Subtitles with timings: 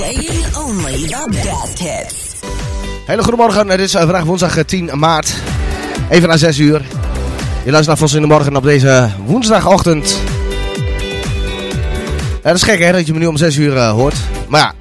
[0.00, 2.14] Playing only the best hits.
[3.06, 5.34] Hele goedemorgen, het is eh, vandaag woensdag 10 maart.
[6.08, 6.82] Even na 6 uur.
[7.64, 10.18] Je luistert naar Vos in de Morgen op deze woensdagochtend.
[12.42, 14.14] Dat is gek hè, dat je me nu om 6 uur uh, hoort.
[14.48, 14.72] Maar ja,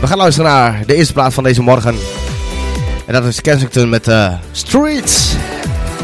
[0.00, 1.96] we gaan luisteren naar de eerste plaat van deze morgen.
[3.06, 5.34] En dat is Kensington met uh, Streets.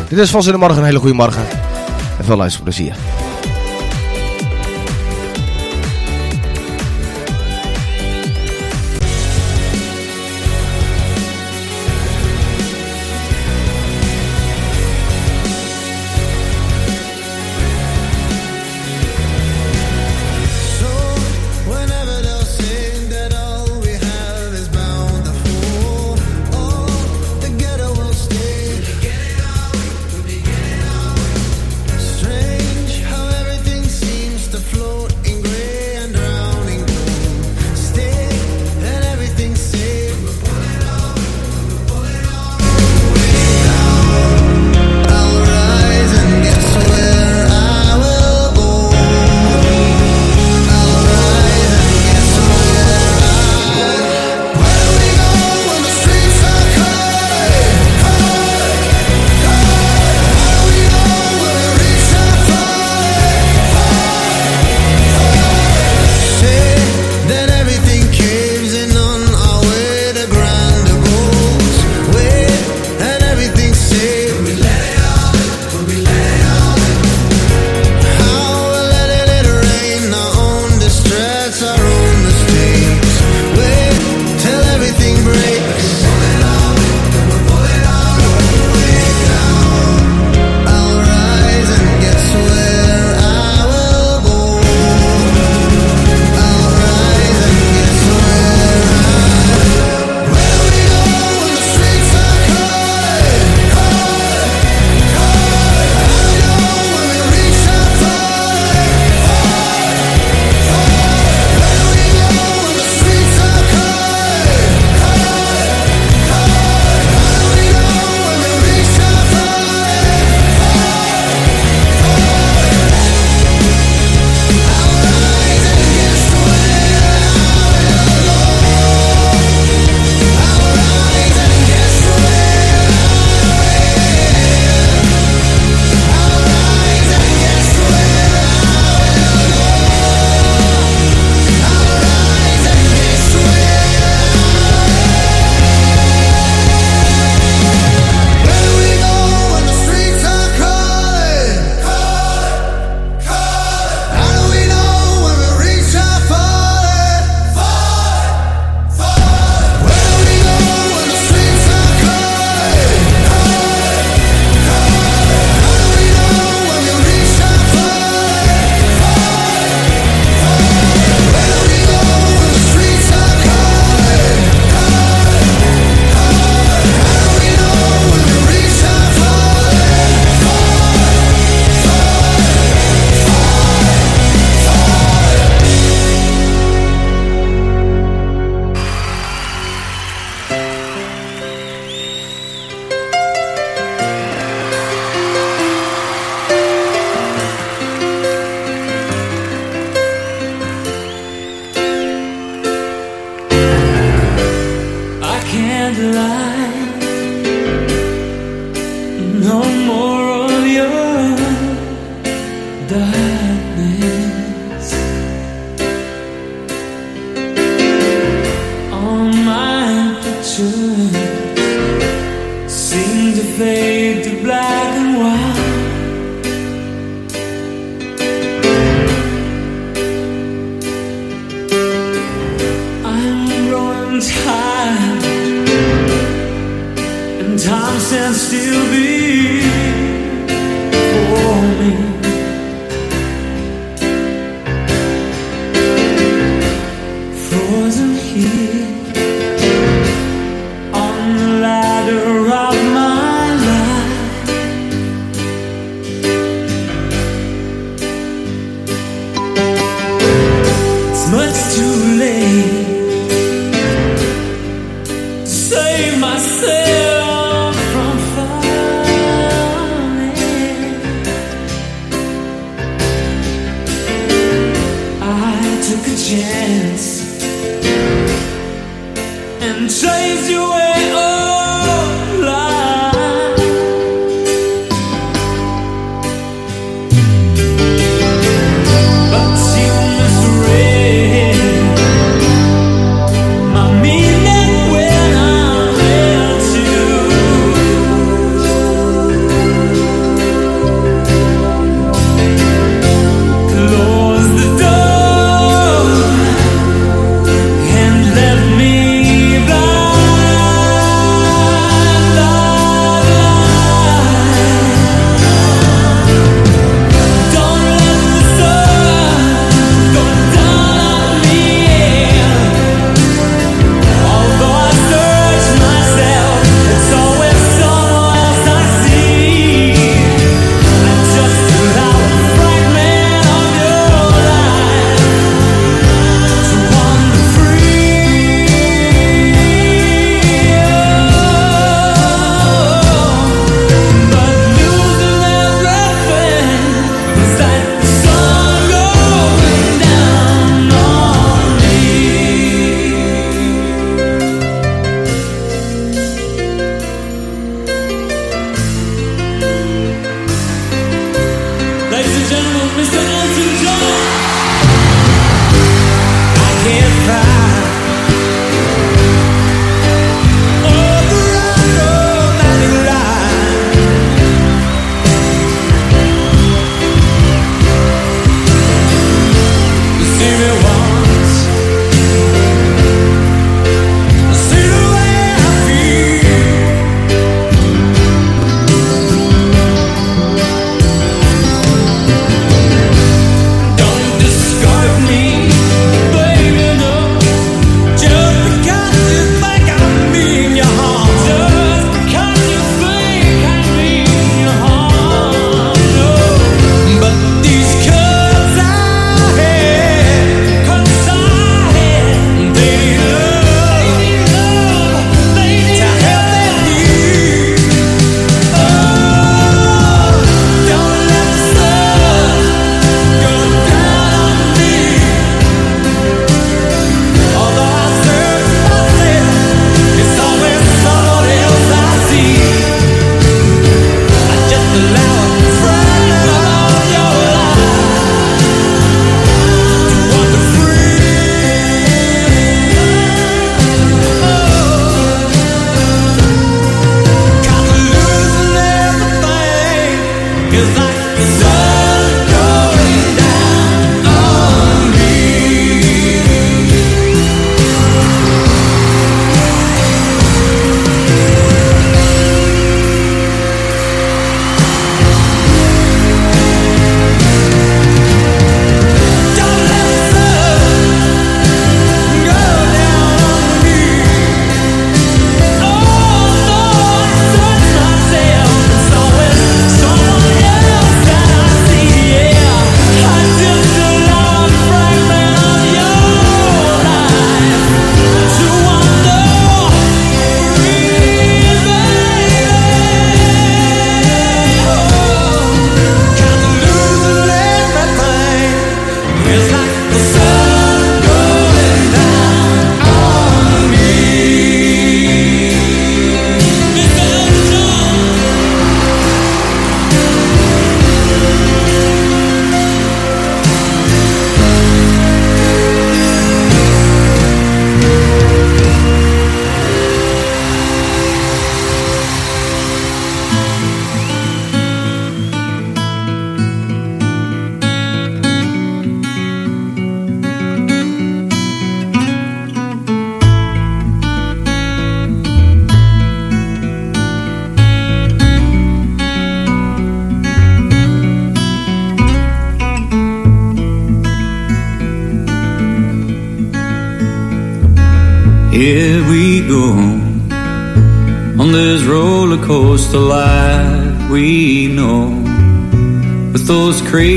[0.09, 1.43] Dit is Vos in de Morgen, een hele goede morgen.
[2.19, 3.18] En veel luisterplezier.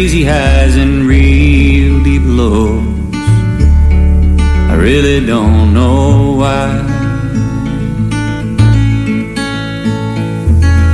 [0.01, 2.81] crazy highs and real deep lows.
[4.71, 6.69] I really don't know why.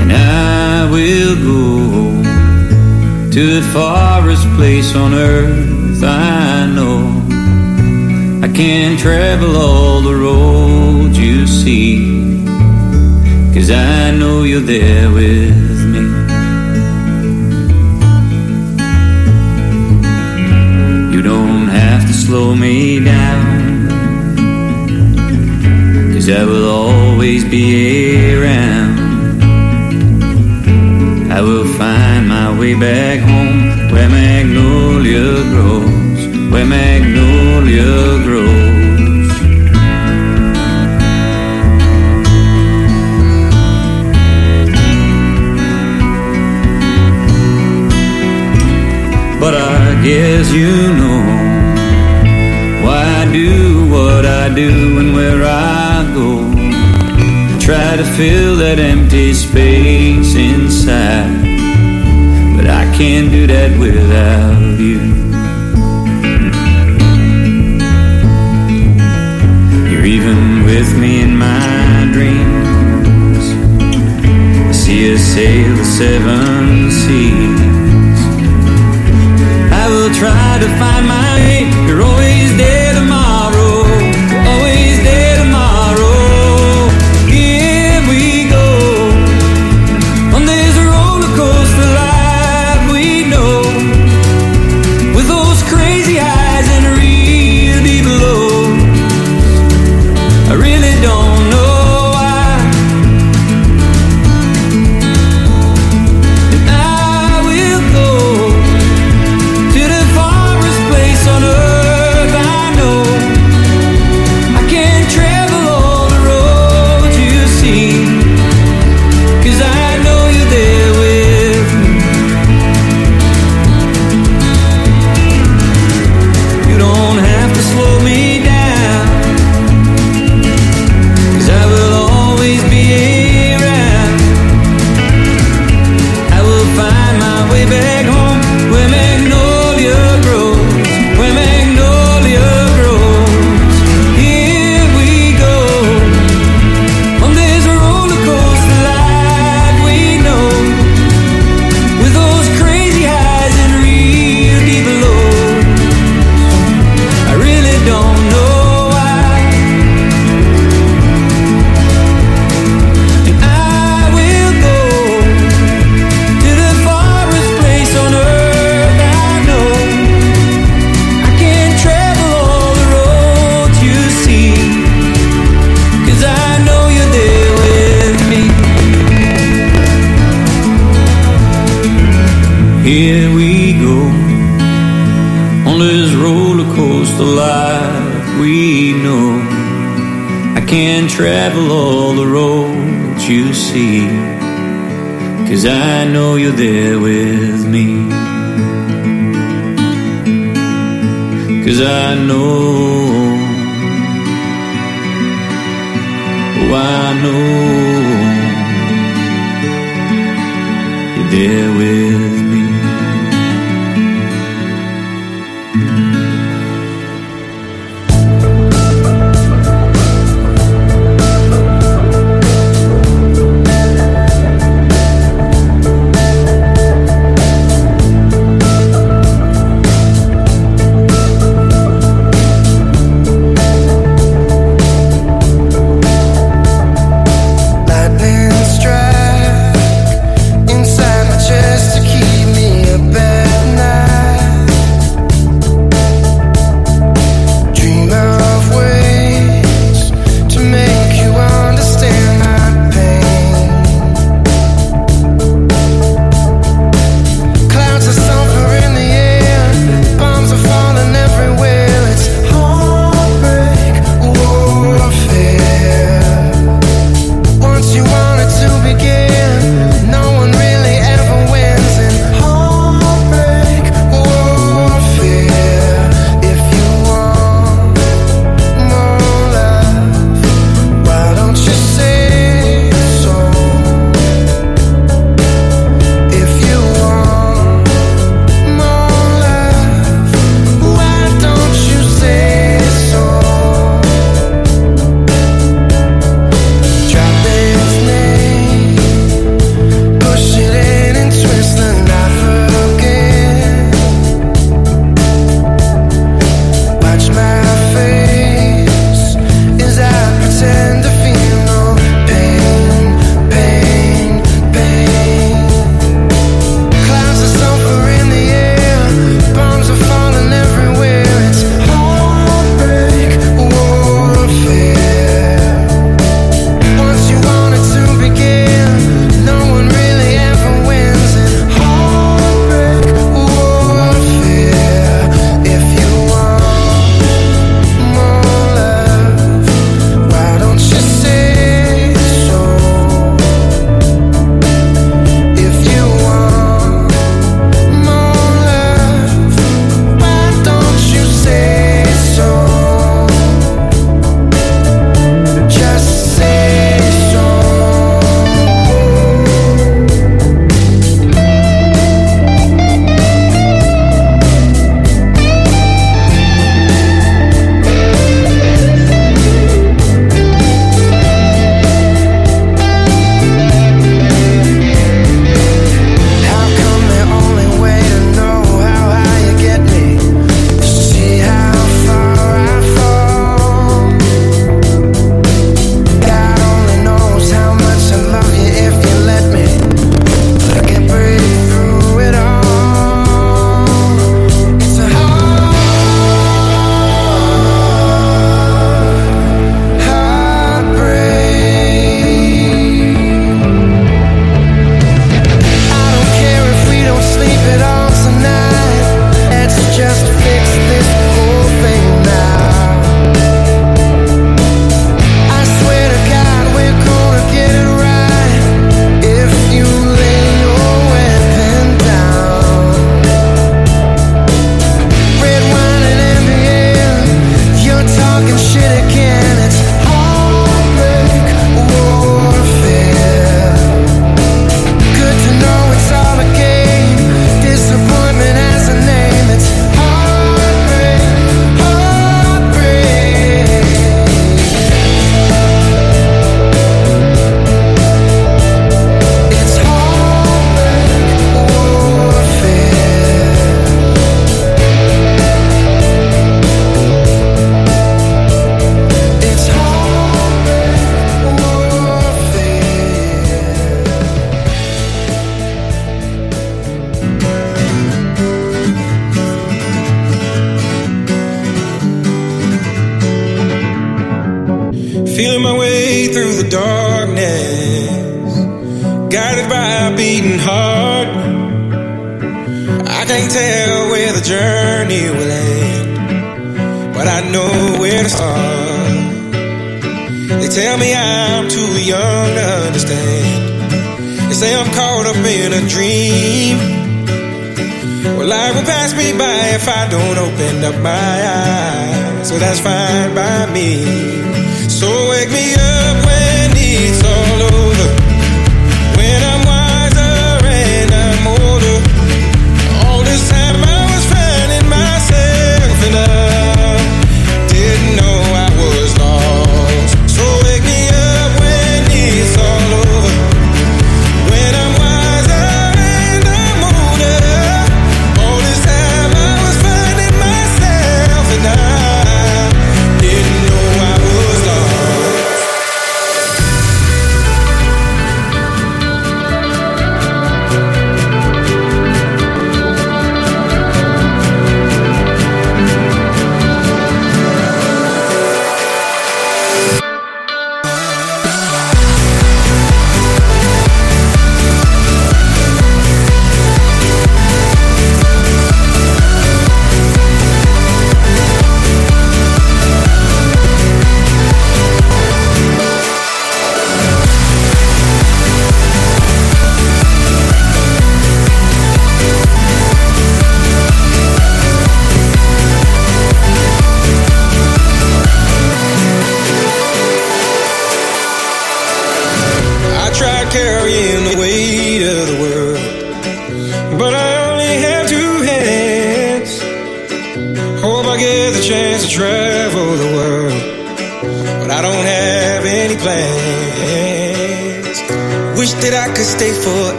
[0.00, 7.06] And I will go to the farthest place on earth I know.
[8.44, 9.56] I can travel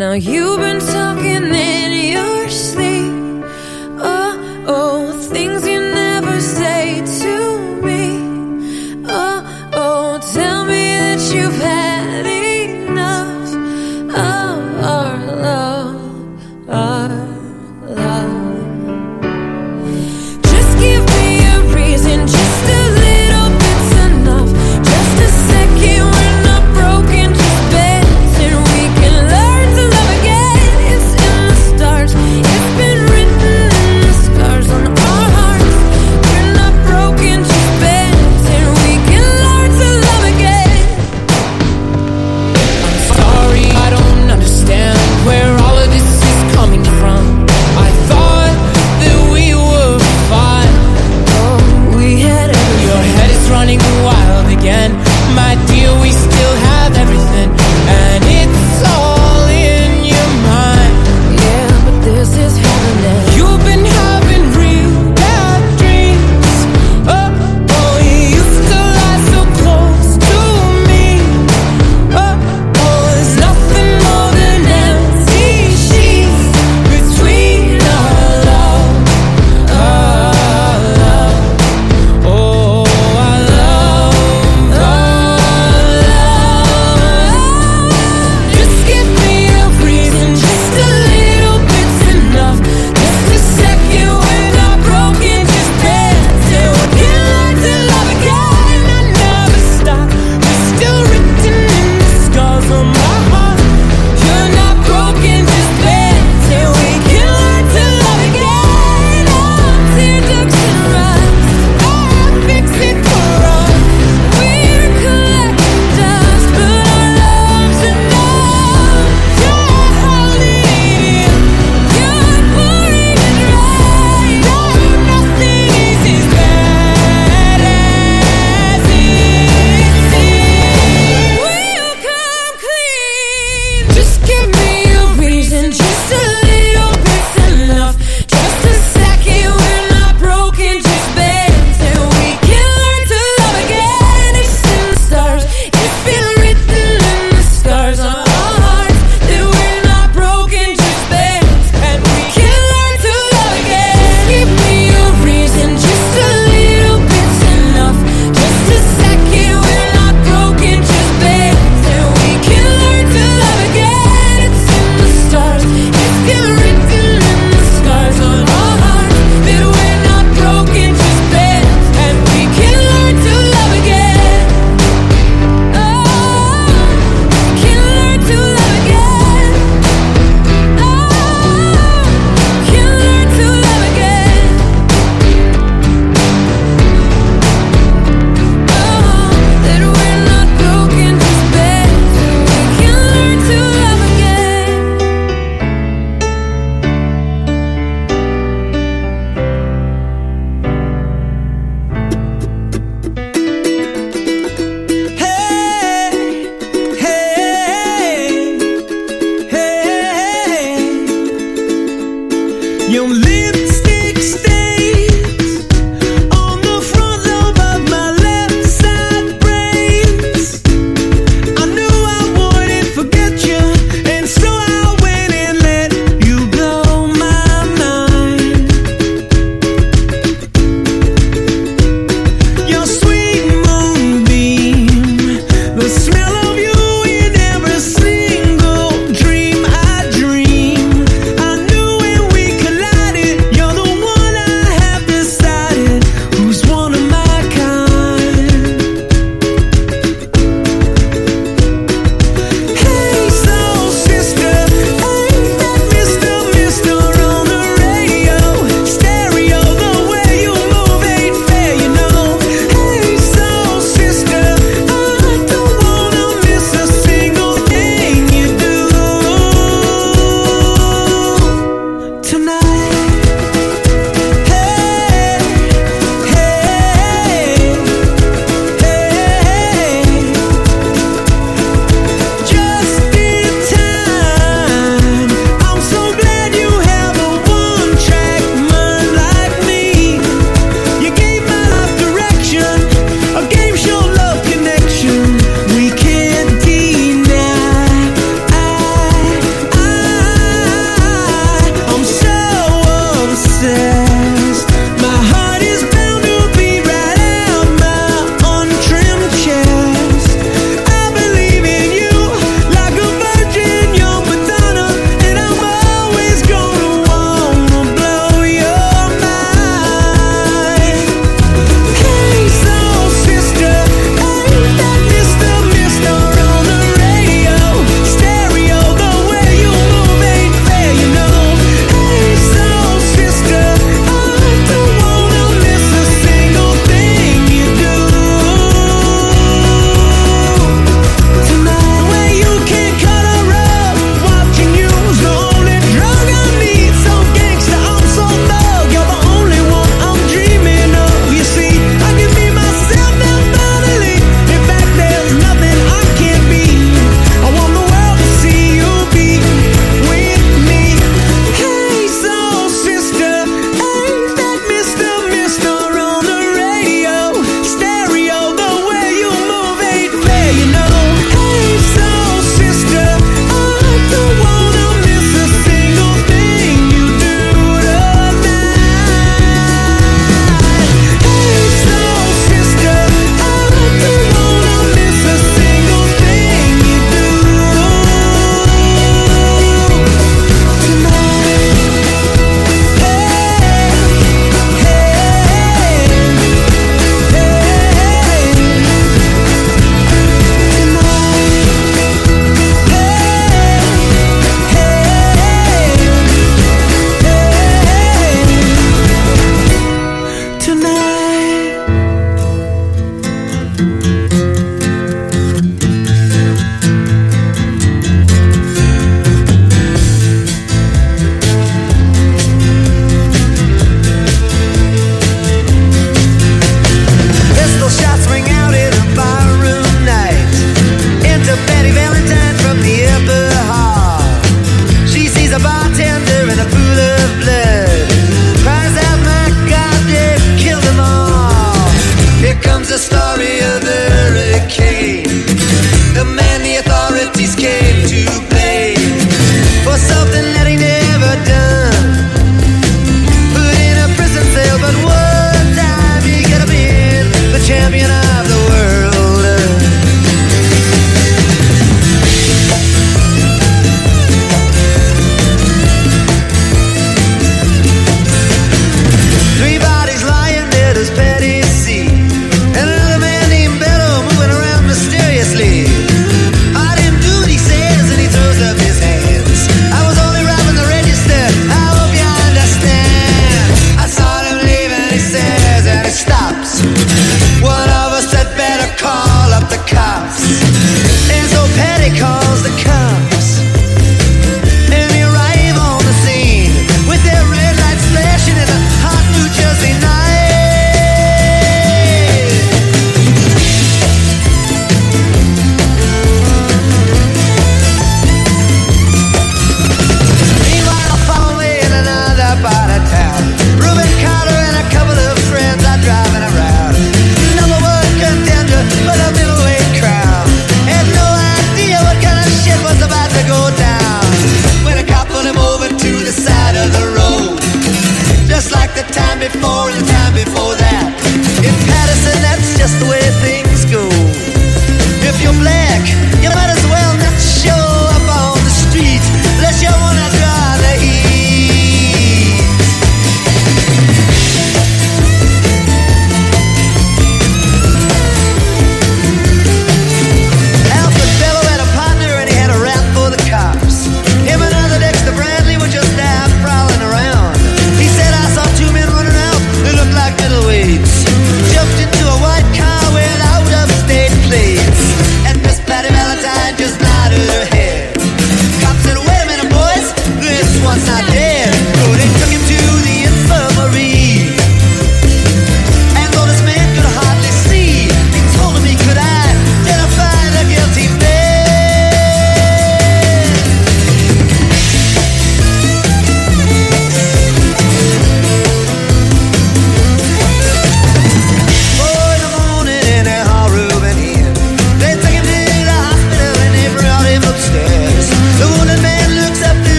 [0.00, 0.80] Now you've been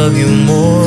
[0.00, 0.79] love you more.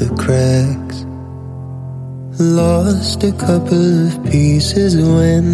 [0.00, 1.04] the cracks.
[2.40, 5.44] Lost a couple of pieces when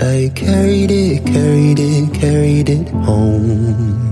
[0.00, 4.11] I carried it, carried it, carried it home.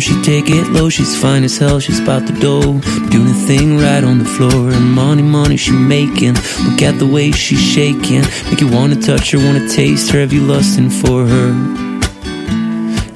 [0.00, 0.88] she take it low.
[0.88, 2.80] She's fine as hell, she's about the dough.
[3.10, 4.70] Doing a thing right on the floor.
[4.70, 6.34] And money, money she making.
[6.66, 8.22] Look at the way she's shaking.
[8.50, 10.20] Make you wanna touch her, wanna taste her.
[10.20, 11.48] Have you lusting for her?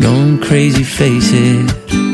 [0.00, 2.07] Going crazy, face it.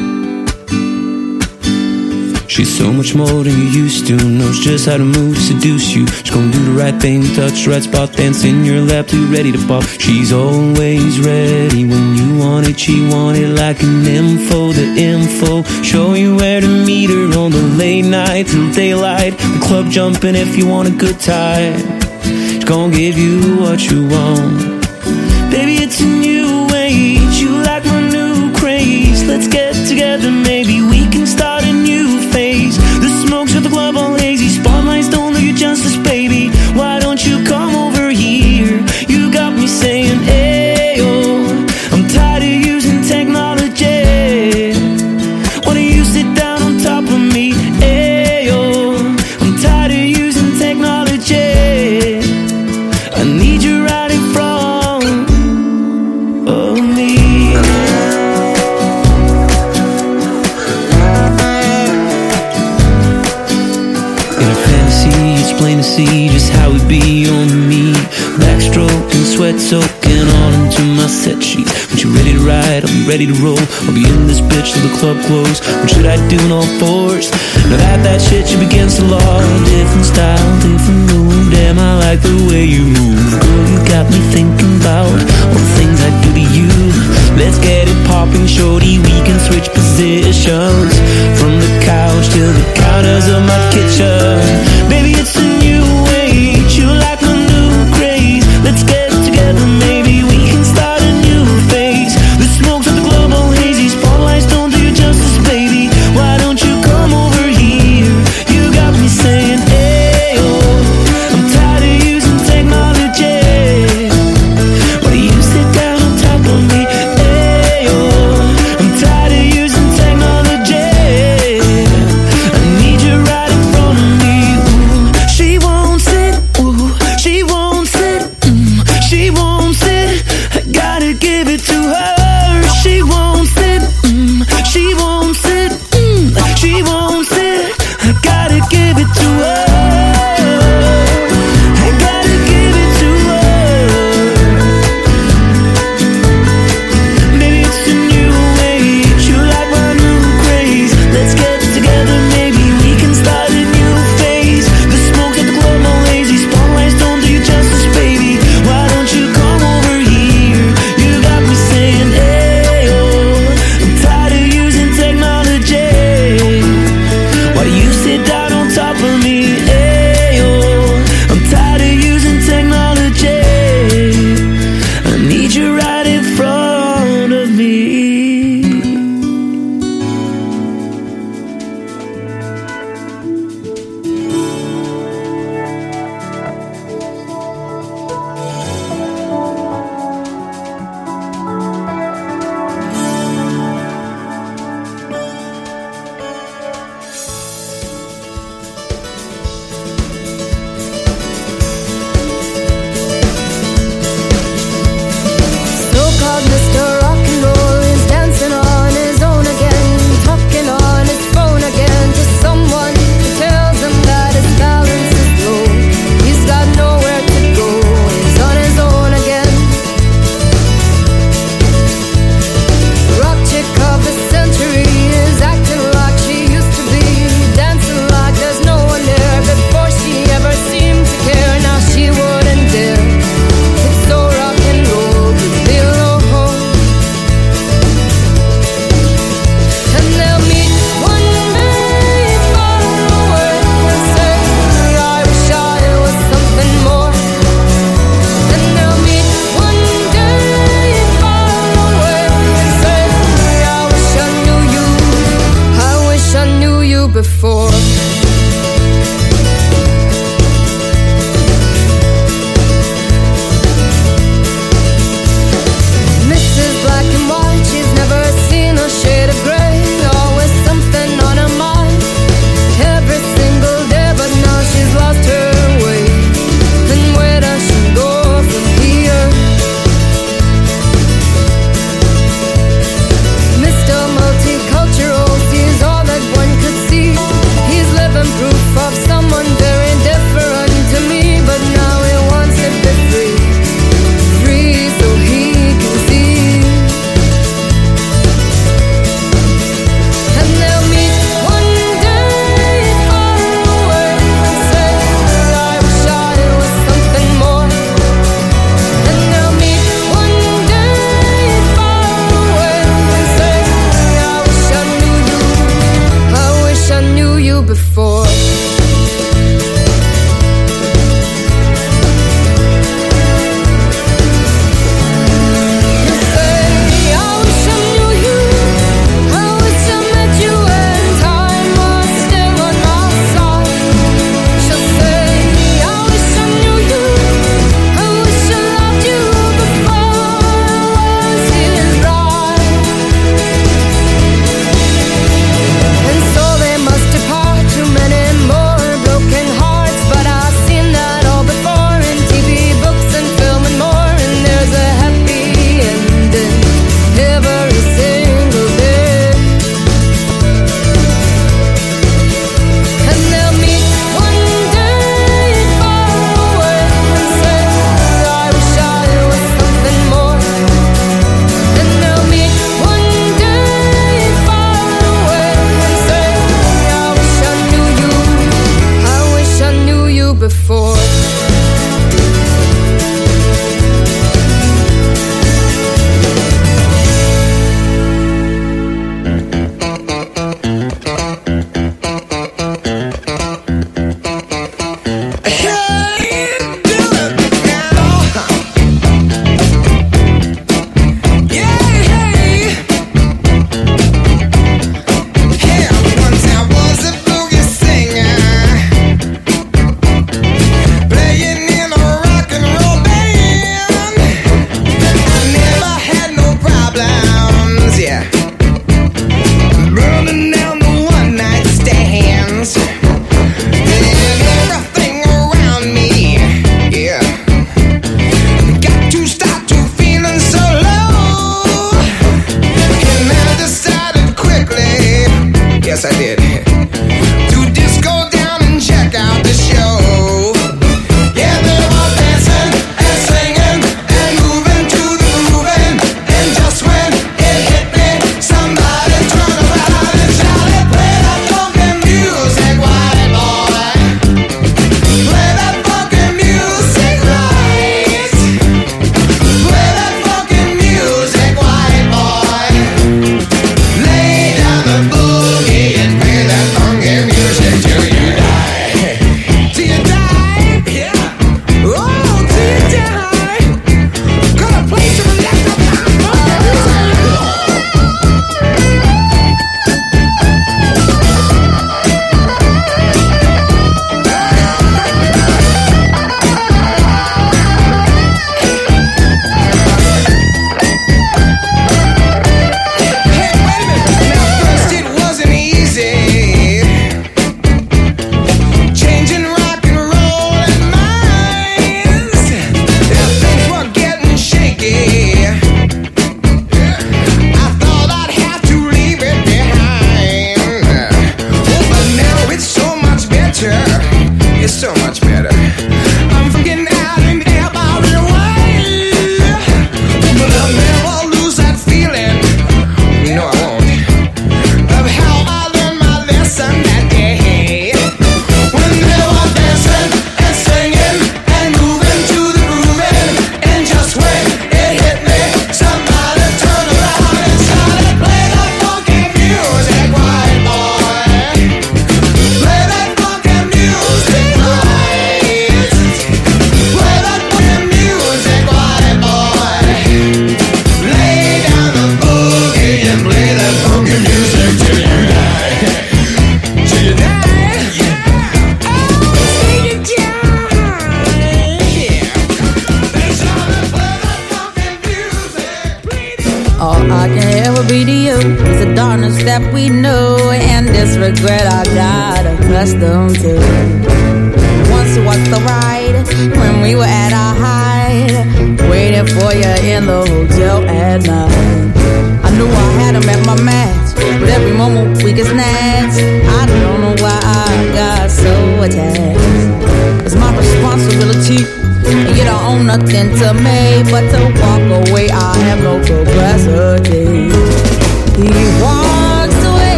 [2.54, 4.14] She's so much more than you used to.
[4.14, 6.06] Knows just how to move, seduce you.
[6.06, 9.26] She's gonna do the right thing, touch the right spot, dance in your lap, too
[9.26, 9.82] ready to pop.
[9.82, 12.78] She's always ready when you want it.
[12.78, 15.64] She want it like an info, the info.
[15.82, 19.36] Show you where to meet her on the late night till daylight.
[19.36, 21.74] The club jumping if you want a good time.
[22.22, 24.84] She's gonna give you what you want.
[25.50, 27.34] Baby, it's a new age.
[27.34, 29.24] You like my new craze.
[29.24, 30.63] Let's get together, maybe
[73.06, 73.60] ready to roll.
[73.84, 75.60] I'll be in this bitch till the club close.
[75.80, 77.30] What should I do in all fours?
[77.68, 79.40] Now that that shit you begins to law.
[79.68, 81.52] Different style, different mood.
[81.52, 83.20] Damn, I like the way you move.
[83.40, 86.72] Girl, you got me thinking about all the things I do to you.
[87.36, 88.98] Let's get it popping, shorty.
[88.98, 90.92] We can switch positions
[91.36, 94.40] from the couch to the counters of my kitchen.
[94.88, 95.84] Baby, it's a new
[96.24, 96.78] age.
[96.80, 98.46] You like a new craze.
[98.64, 99.03] Let's get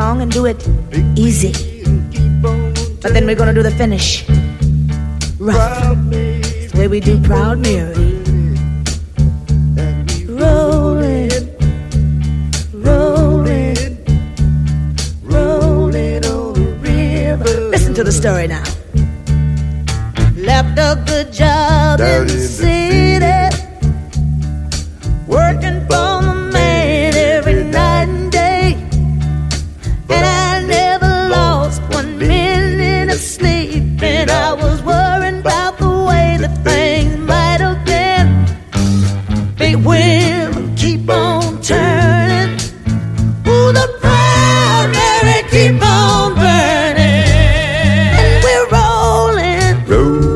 [0.00, 0.60] song and do it
[1.14, 1.52] easy.
[3.02, 4.24] But then we're gonna do the finish.
[5.38, 5.96] right.
[6.10, 7.94] It's the way we do Proud Mary.
[17.74, 18.79] Listen to the story now.
[49.90, 50.29] road.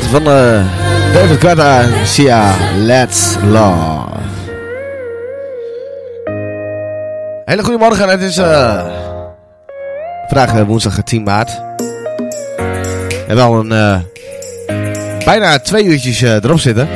[0.00, 0.64] Van eh,
[1.12, 1.58] David
[2.04, 4.10] Sia, Let's Love.
[7.44, 8.86] Hele goede morgen, het is eh,
[10.26, 11.60] vandaag eh, woensdag 10 maart.
[11.76, 14.04] We hebben al een
[15.24, 16.88] bijna twee uurtjes erop zitten.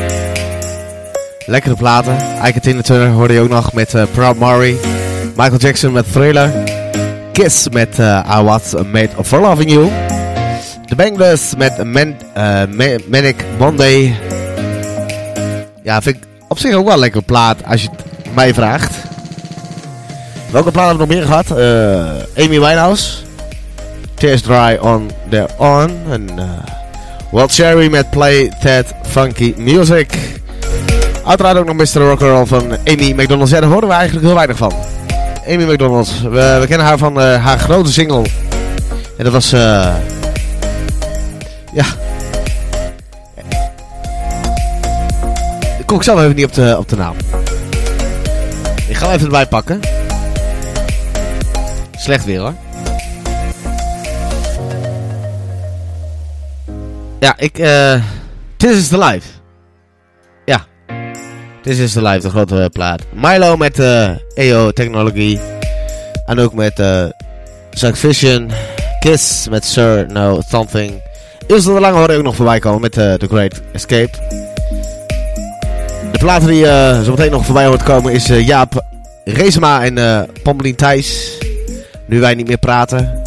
[1.47, 2.16] Lekkere platen.
[2.44, 4.77] Ike Tina Turner hoorde je ook nog met Proud Mary.
[5.36, 6.51] Michael Jackson met Thriller.
[7.32, 7.98] Kiss met
[8.39, 10.15] I Was Made For Loving You.
[10.88, 12.42] The Banglers met Man, eh,
[12.74, 14.14] Ma- Manic Monday.
[15.82, 18.94] Ja, vind ik op zich ook wel een lekkere plaat als je het mij vraagt.
[20.50, 21.58] Welke plaat hebben we nog meer gehad?
[21.58, 23.12] Eh, Amy Winehouse.
[24.14, 25.96] Tears Dry on Their Own.
[26.10, 26.28] En
[27.32, 30.14] uh, Cherry met Play That Funky Music.
[31.26, 32.00] Uiteraard ook nog Mr.
[32.00, 33.50] Rock'n'Roll van Amy McDonald's.
[33.50, 34.72] Ja, daar horen we eigenlijk heel weinig van.
[35.48, 36.22] Amy McDonald's.
[36.22, 38.24] We, we kennen haar van eh, haar grote single.
[39.18, 39.52] En dat was...
[39.52, 39.94] eh
[41.77, 41.85] ja.
[45.86, 47.16] Kom ik zelf even niet op de, op de naam.
[48.89, 49.81] Ik ga hem even erbij pakken.
[51.97, 52.55] Slecht weer hoor.
[57.20, 57.59] Ja, ik...
[57.59, 58.03] eh
[58.57, 59.28] This is the life.
[60.44, 60.66] Ja.
[61.62, 63.03] This is the life, de grote plaat.
[63.12, 65.39] Milo met eh EO Technology.
[66.27, 67.05] En ook met eh
[67.70, 68.51] Zack Vision.
[69.01, 71.06] Kiss met Sir No Something.
[71.47, 74.10] Ilse de Lange hoor ik ook nog voorbij komen met eh, The Great Escape.
[76.12, 78.85] De platen die eh zo meteen nog voorbij hoort komen is eh, Jaap
[79.24, 81.39] Reesema en eh Pommelien Thijs.
[82.06, 83.23] Nu wij niet meer praten.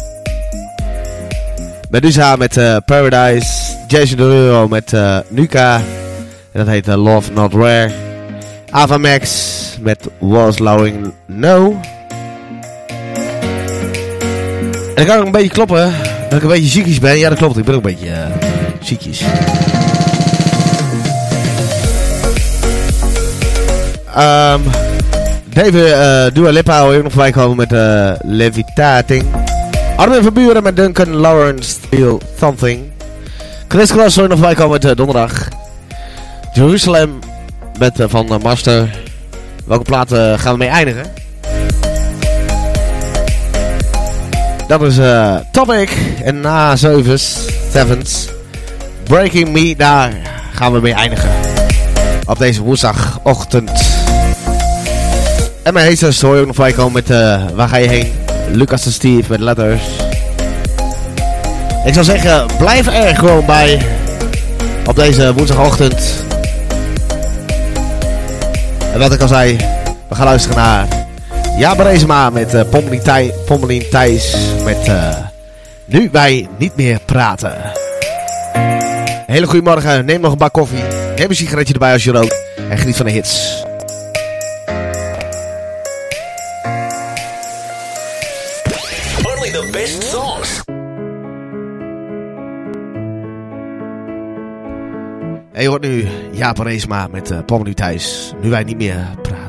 [1.90, 3.76] Medusa met Paradise.
[3.86, 4.92] Jason Derulo met
[5.28, 5.76] Nuka.
[6.52, 7.90] En dat heet Love Not Rare.
[8.70, 11.80] Ava Max met Was Lowing No.
[14.94, 15.92] En dan kan ik een beetje kloppen
[16.30, 17.18] dat ik een beetje ziekjes ben.
[17.18, 17.56] Ja, dat klopt.
[17.56, 18.26] Ik ben ook een beetje eh
[18.80, 19.22] ziekjes.
[24.14, 24.60] Ehm
[25.52, 29.24] David eh Dua Lipa wil ook nog voorbij komen met eh Levitating.
[29.96, 32.80] Armin van Buren met Duncan Lawrence Feel Something.
[33.68, 35.48] Chris Cross wil ook nog voorbij komen met donderdag.
[36.52, 37.18] Jerusalem
[37.78, 38.88] met van Master.
[39.66, 41.19] Welke platen gaan we mee eindigen?
[44.70, 45.90] Dat is eh Topic
[46.24, 47.38] en na Zevens,
[47.72, 48.28] Sevens.
[49.02, 50.12] Breaking Me, daar
[50.52, 51.30] gaan we mee eindigen.
[52.26, 53.70] Op deze woensdagochtend.
[55.62, 58.12] En mijn heesters hoor je ook nog voorbij komen met eh, Waar ga je heen?
[58.52, 59.82] Lucas en Steve met Letters.
[61.84, 63.82] Ik zou zeggen, blijf er gewoon bij.
[64.86, 66.24] Op deze woensdagochtend.
[68.92, 69.56] En wat ik al zei,
[70.08, 70.99] we gaan luisteren naar
[71.60, 75.16] Ja Berezema met uh, Pommelien, Thij, Pommelien Thijs met eh,
[75.84, 77.72] Nu wij niet meer praten.
[79.26, 80.82] Hele goede morgen, neem nog een bak koffie,
[81.16, 82.36] neem een sigaretje erbij als je rookt
[82.70, 83.64] en geniet van de hits.
[89.22, 90.62] Only the best songs.
[95.52, 99.39] En je hoort nu Jaap Reesma met uh, Pommelien Thijs, Nu wij niet meer praten.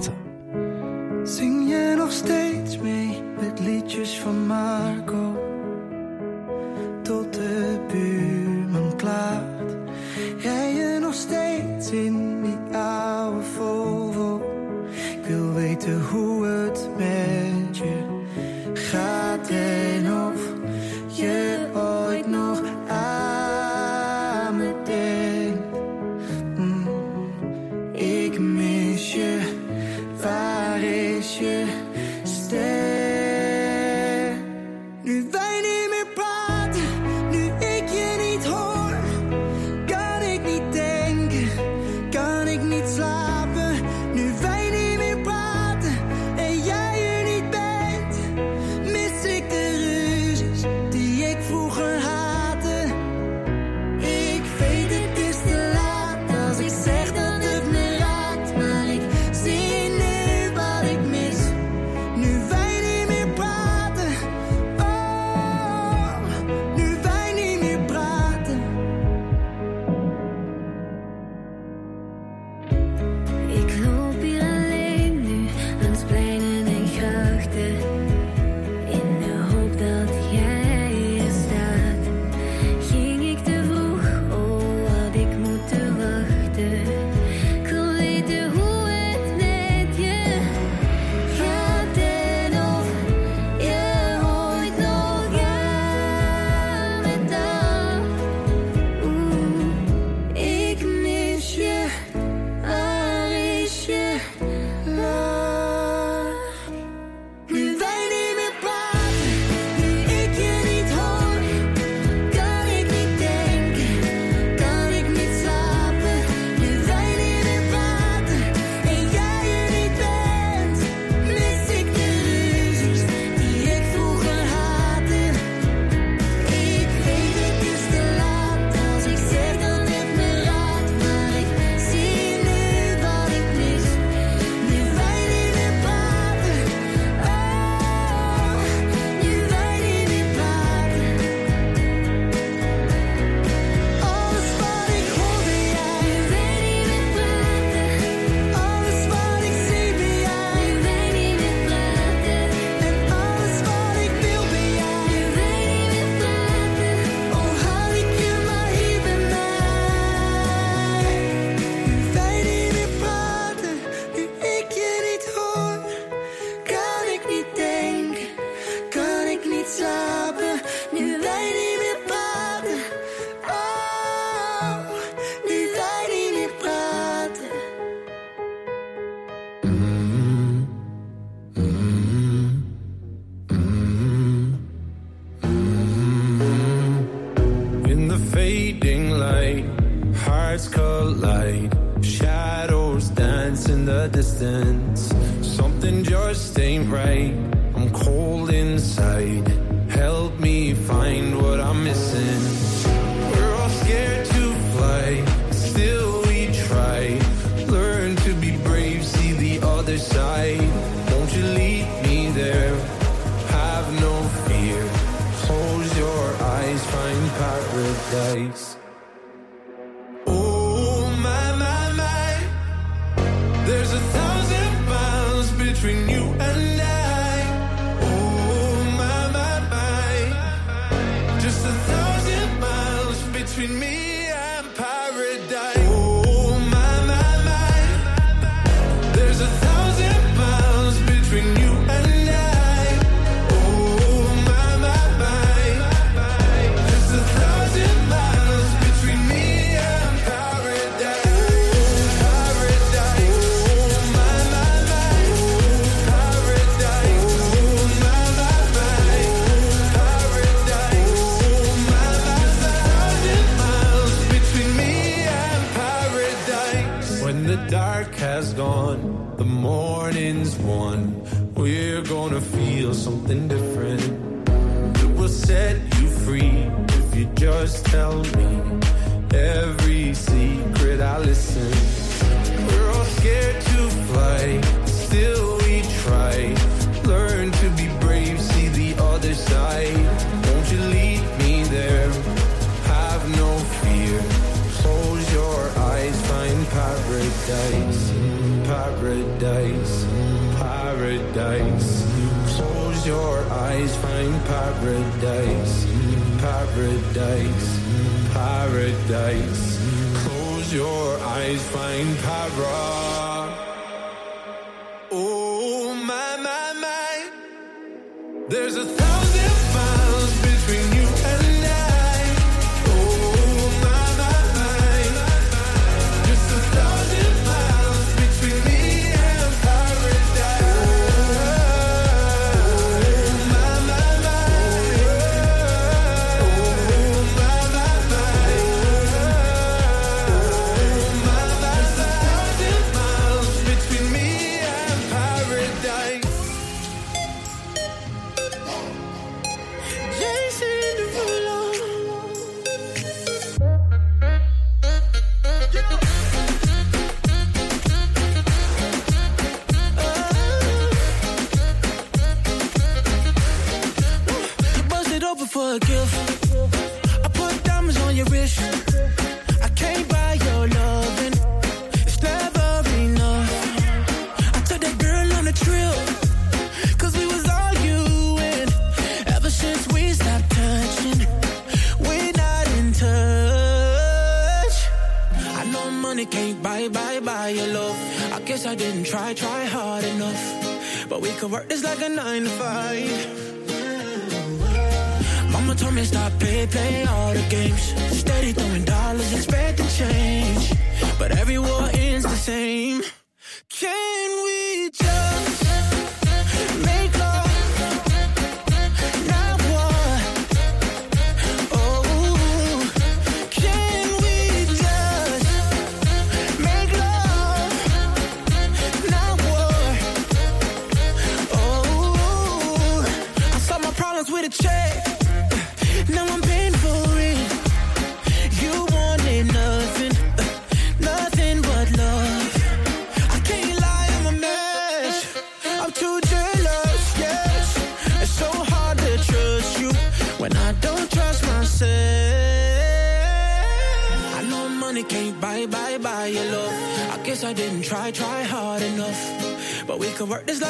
[391.71, 392.19] It's like an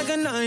[0.02, 0.41] like a nine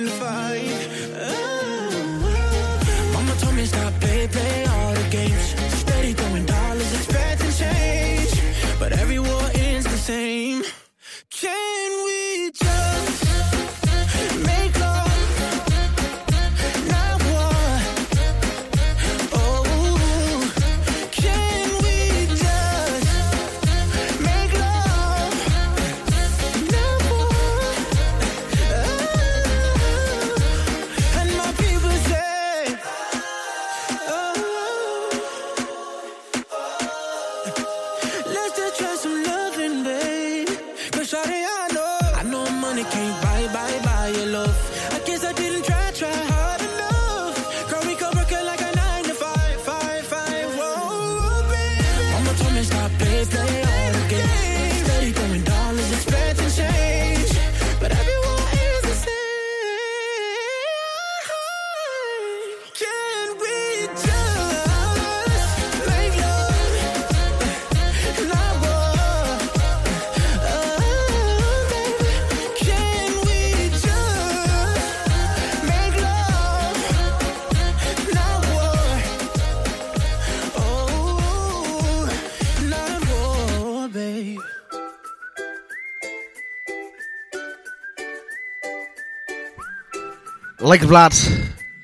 [90.75, 91.15] Lekker Vlad,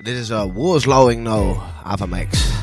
[0.02, 2.59] this is uh, a Wars Lowing No, Avamax.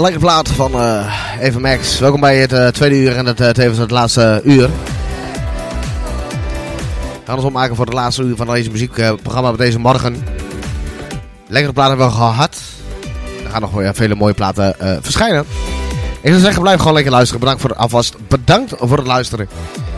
[0.00, 1.98] lekker plaat van eh, uh, Even Max.
[1.98, 4.68] Welkom bij het eh, tweede uur en het, uh, tevens het laatste uur.
[7.02, 10.24] We gaan ons opmaken voor het laatste uur van deze muziekprogramma op deze morgen.
[11.46, 12.56] Lekkere platen hebben we gehad.
[13.44, 15.44] Er gaan nog weer vele mooie platen verschijnen.
[16.20, 17.40] Ik zou zeggen, blijf gewoon lekker luisteren.
[17.40, 18.16] Bedankt voor het alvast.
[18.28, 19.48] Bedankt voor het luisteren.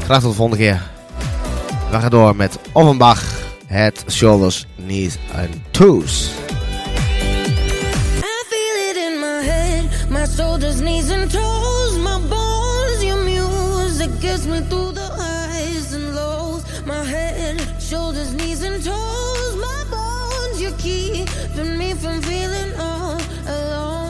[0.04, 0.82] Graag tot de volgende keer.
[1.90, 3.22] We gaan door met Offenbach,
[3.66, 6.30] het Shoulders, Knees en Toes.
[14.52, 16.62] Through the highs and lows.
[16.84, 19.56] My head, shoulders, knees, and toes.
[19.56, 24.01] My bones, you're keeping me from feeling all alone.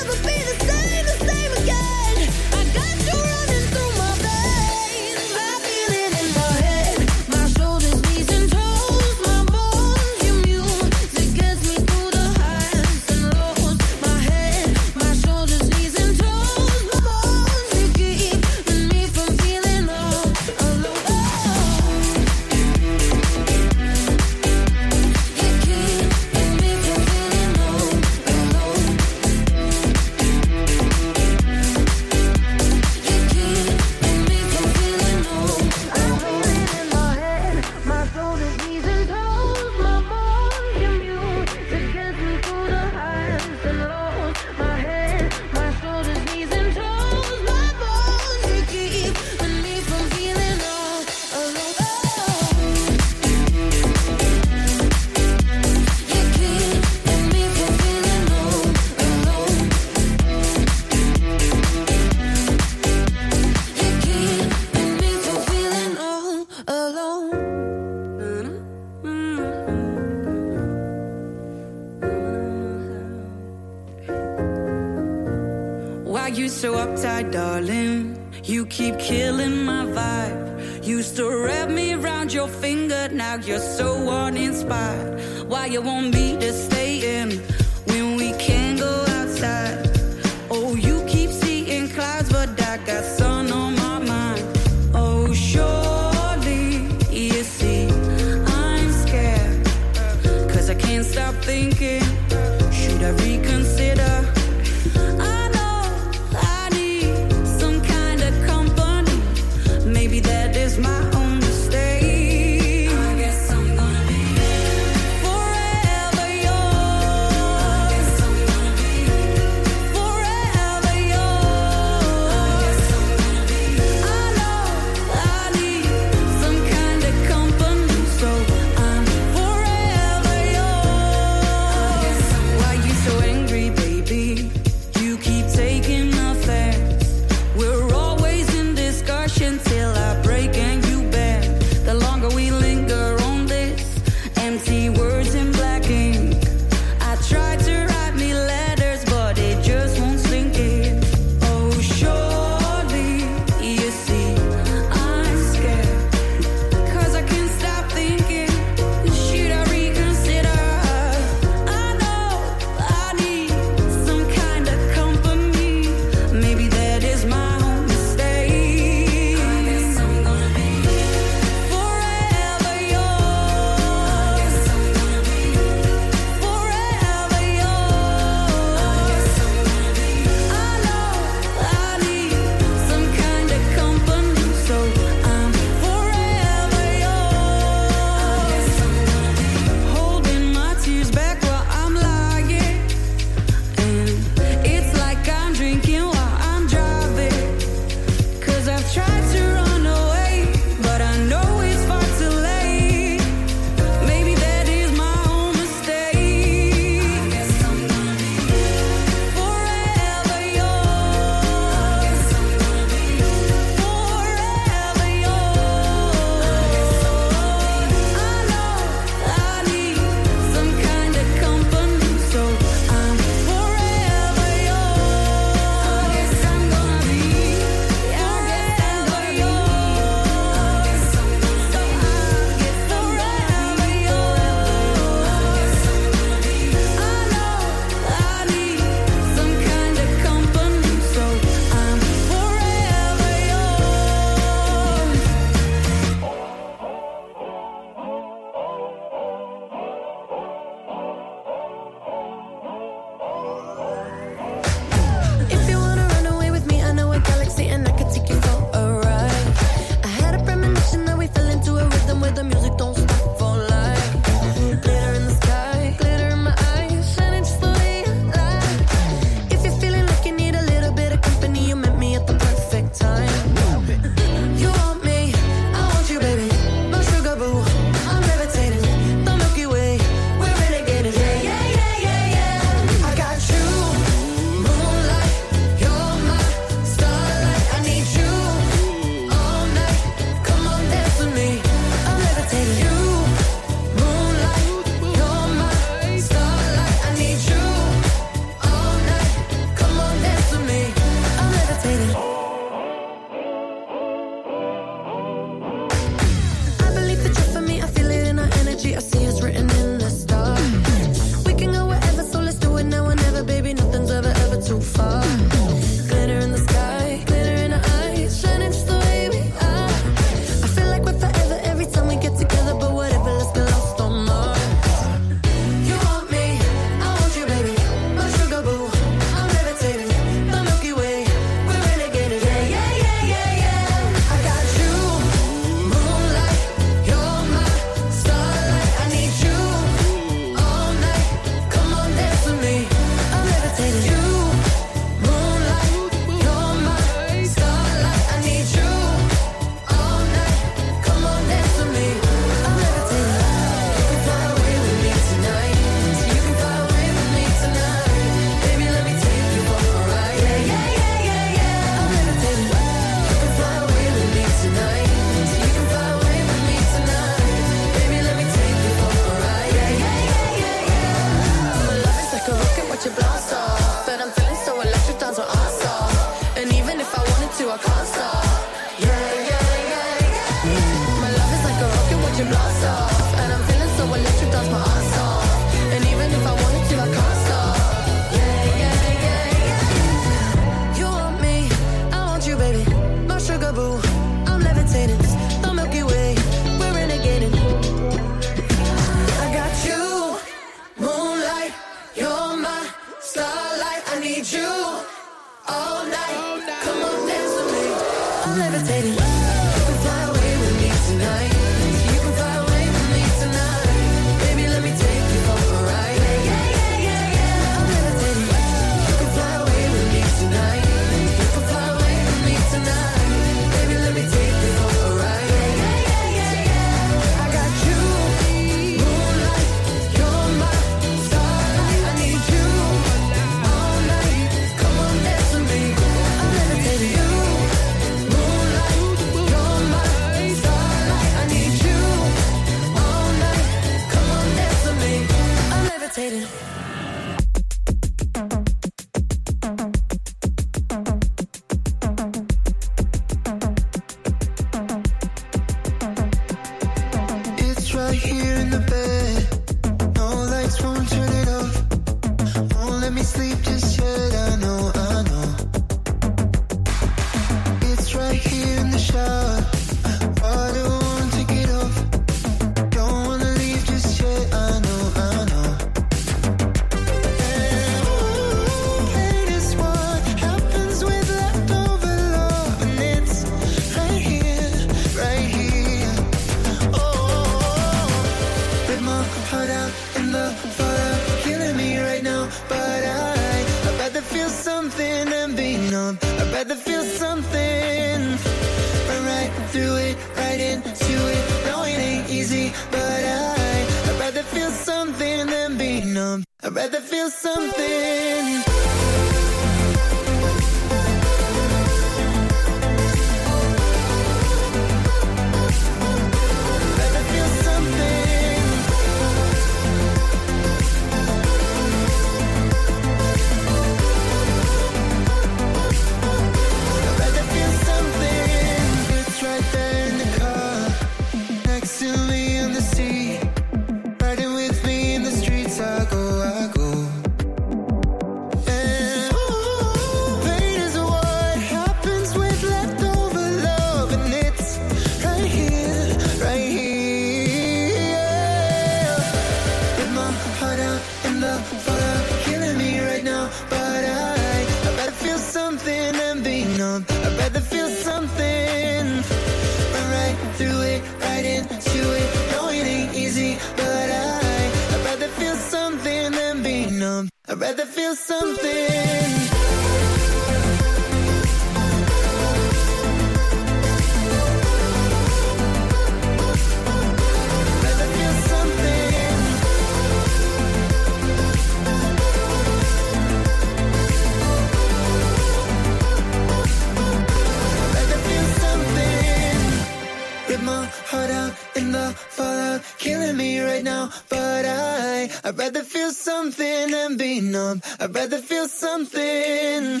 [597.50, 597.82] numb.
[598.00, 600.00] I'd feel something.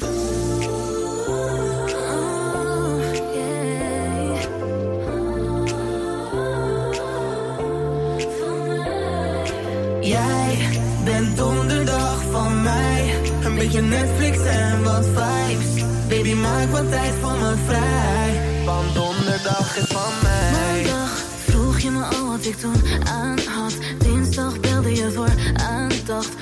[10.00, 10.58] Jij
[11.04, 13.14] bent donderdag van mij.
[13.44, 15.84] Een beetje Netflix en wat vibes.
[16.08, 18.64] Baby, maak wat tijd voor me vrij.
[18.64, 20.82] Want donderdag is van mij.
[20.82, 21.10] Maandag
[21.46, 23.74] vroeg je me al wat ik toen aan had.
[23.98, 26.32] Dinsdag belde je voor aandacht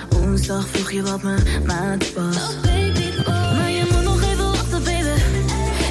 [0.54, 2.38] vroeg je wat me maat past.
[2.38, 3.18] Oh baby.
[3.18, 3.56] Oh.
[3.56, 5.20] Maar je moet nog even wachten, baby.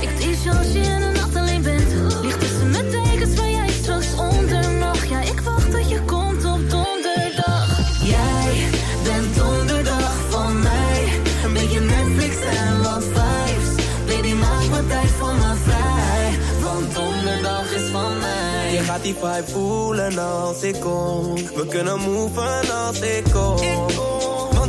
[0.01, 1.93] Ik zie je als je in de nacht alleen bent.
[2.21, 5.05] Ligt tussen mijn tekens waar jij straks onder mag.
[5.05, 7.79] Ja, ik wacht dat je komt op donderdag.
[8.03, 8.67] Jij
[9.03, 11.03] bent donderdag van mij.
[11.45, 13.83] Een beetje Netflix en wat vibes.
[14.07, 16.39] Baby, maak wat tijd voor me vrij.
[16.61, 18.73] Want donderdag is van mij.
[18.73, 21.35] Je gaat die vibe voelen als ik kom.
[21.35, 22.99] We kunnen moven als.
[22.99, 24.14] Ik kom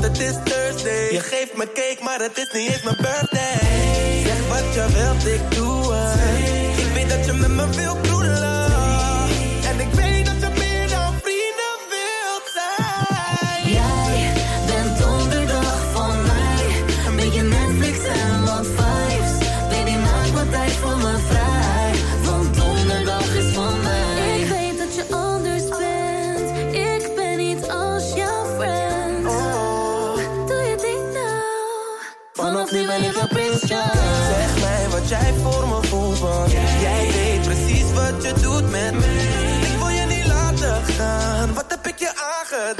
[0.08, 1.12] het is Thursday.
[1.12, 4.22] Je geeft me cake, maar het is niet eens mijn birthday.
[4.24, 6.78] Zeg wat je wilt, ik doe het.
[6.78, 8.15] Ik weet dat je met me wilt doen.
[42.66, 42.74] Jij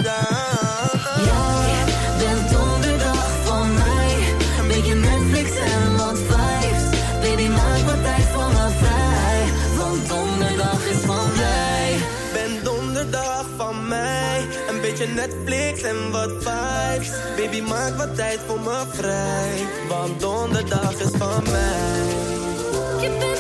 [2.19, 4.17] bent donderdag van mij.
[4.61, 6.99] een Beetje Netflix en wat vibes.
[7.21, 9.45] Baby, maak wat tijd voor me vrij.
[9.77, 11.97] Want donderdag is van mij.
[12.33, 14.47] Ben donderdag van mij.
[14.69, 17.11] Een beetje Netflix en wat vibes.
[17.37, 19.67] Baby, maak wat tijd voor me vrij.
[19.89, 23.36] Want donderdag is van mij.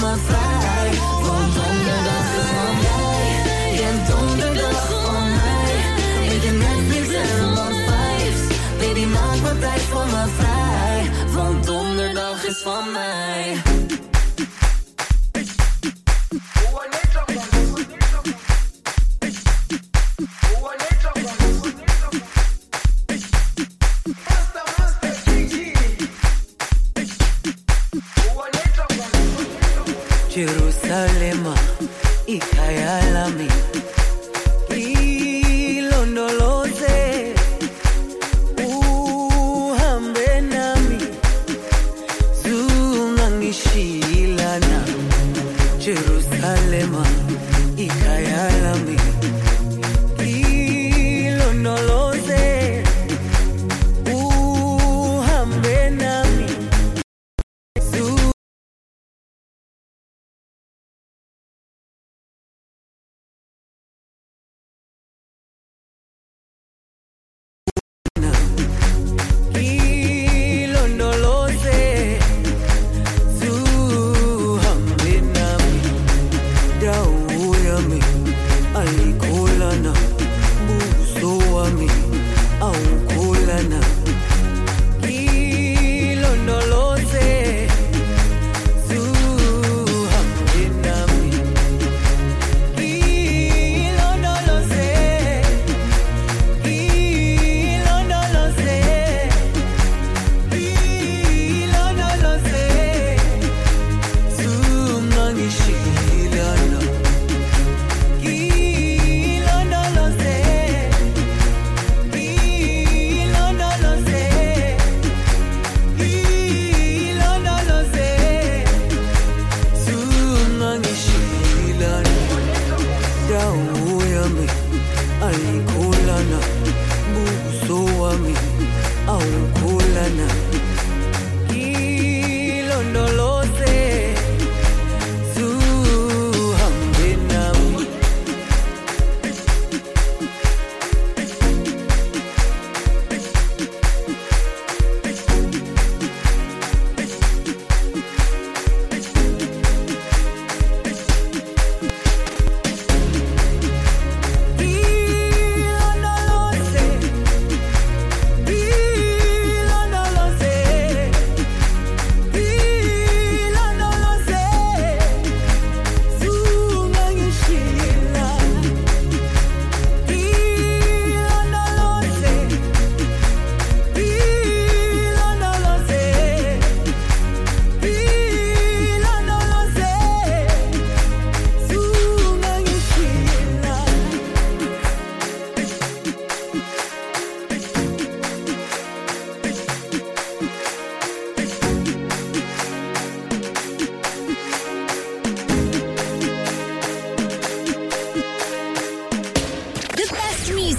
[0.00, 3.84] Want donderdag is van mij.
[3.88, 5.74] En donderdag van mij.
[6.28, 8.56] Met de Netflix en wat vibes.
[8.78, 11.10] Baby, maak wat tijd voor me vrij.
[11.34, 13.65] Want donderdag is van mij.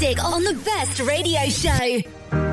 [0.08, 2.47] music on the best radio show.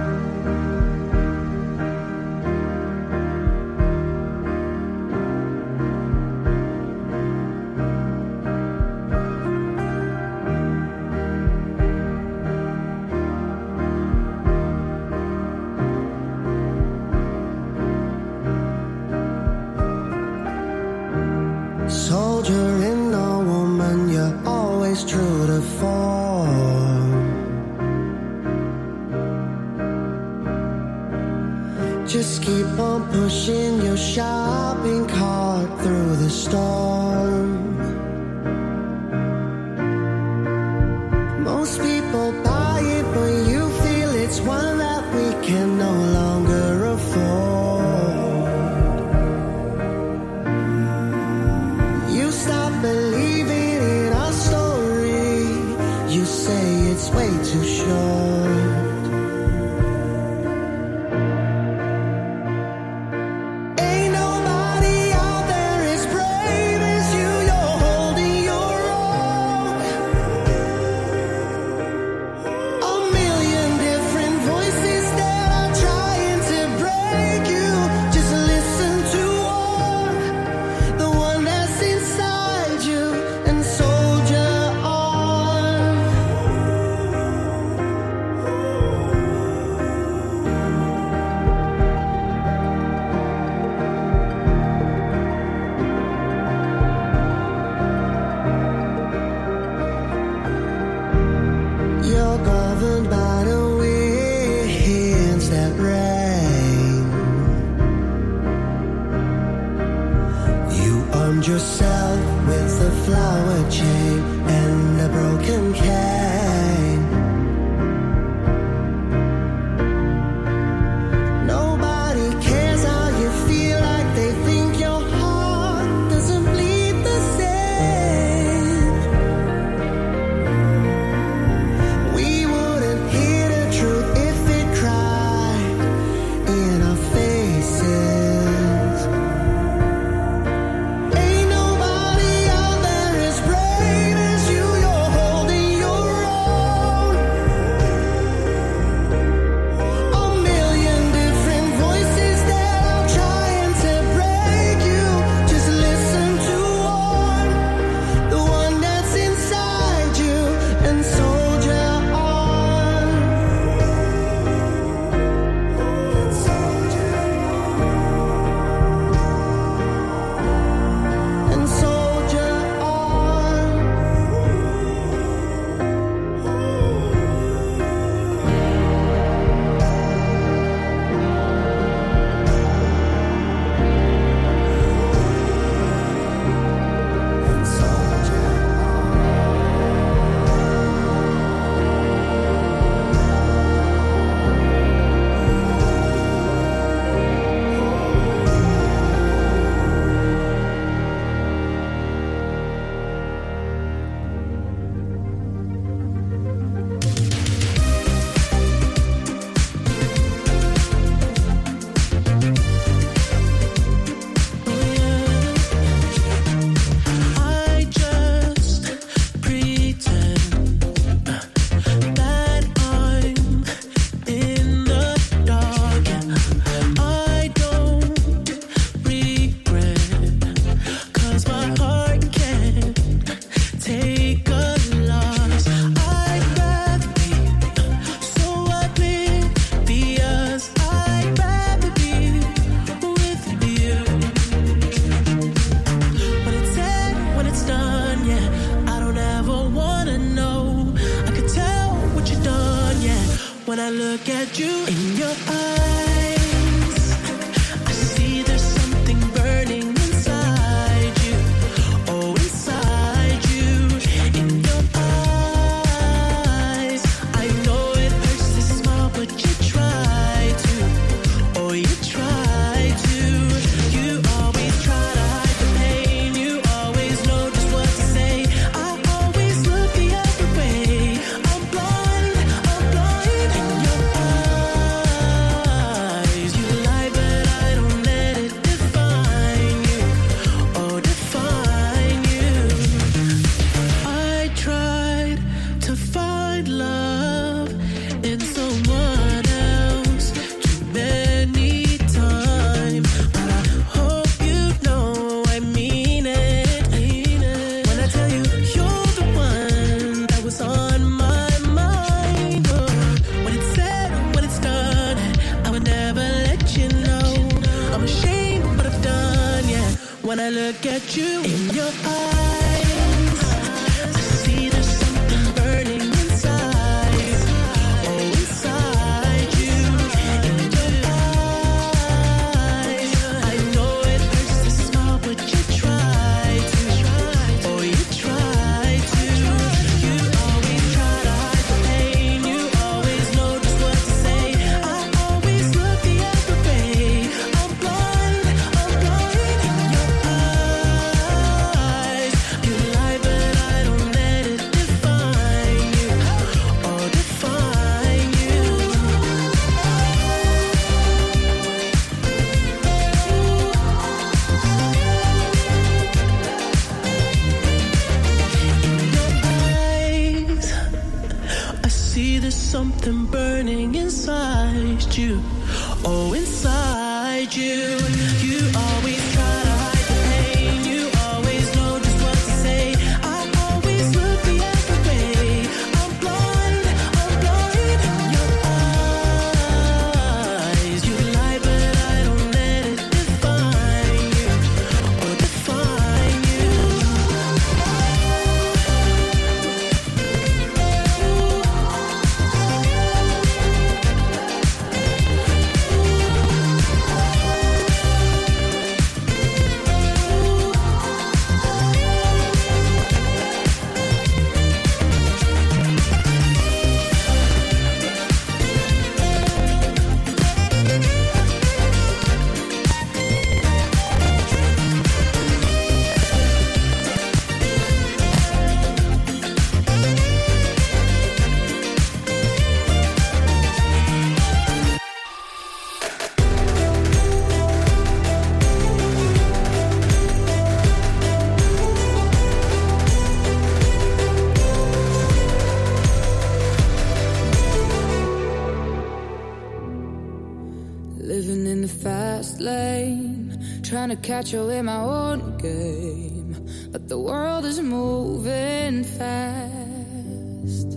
[454.45, 456.55] naturally my own game,
[456.93, 460.89] but the world is moving fast.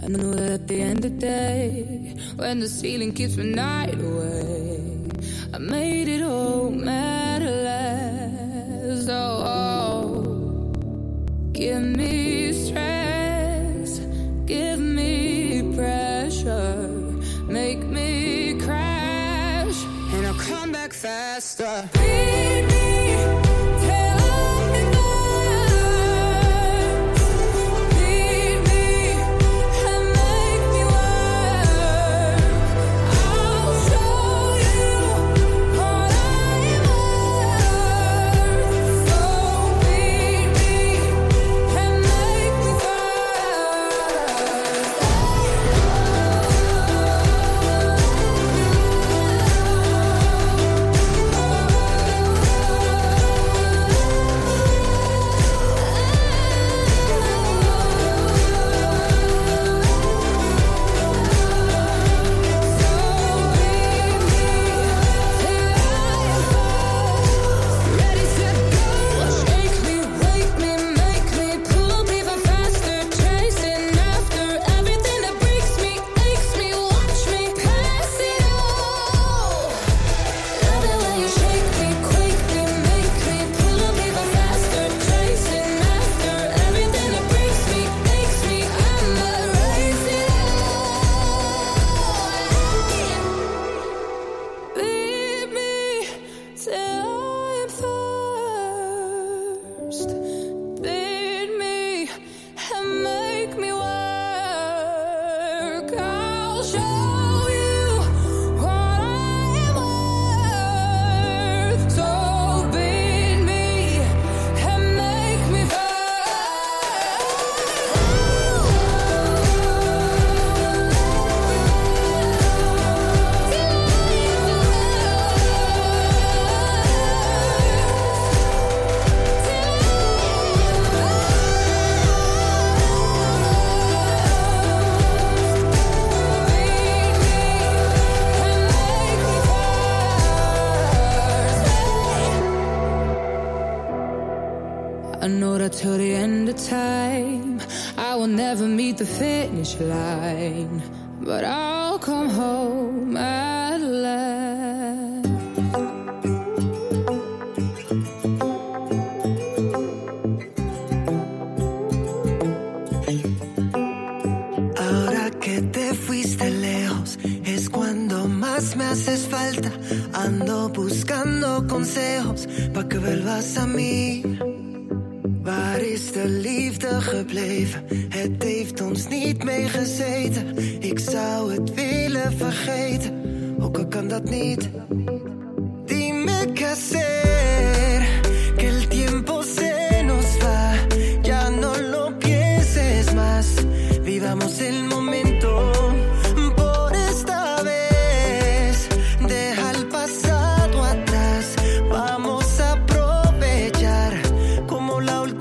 [0.00, 3.46] I know that at the end of the day, when the ceiling keeps me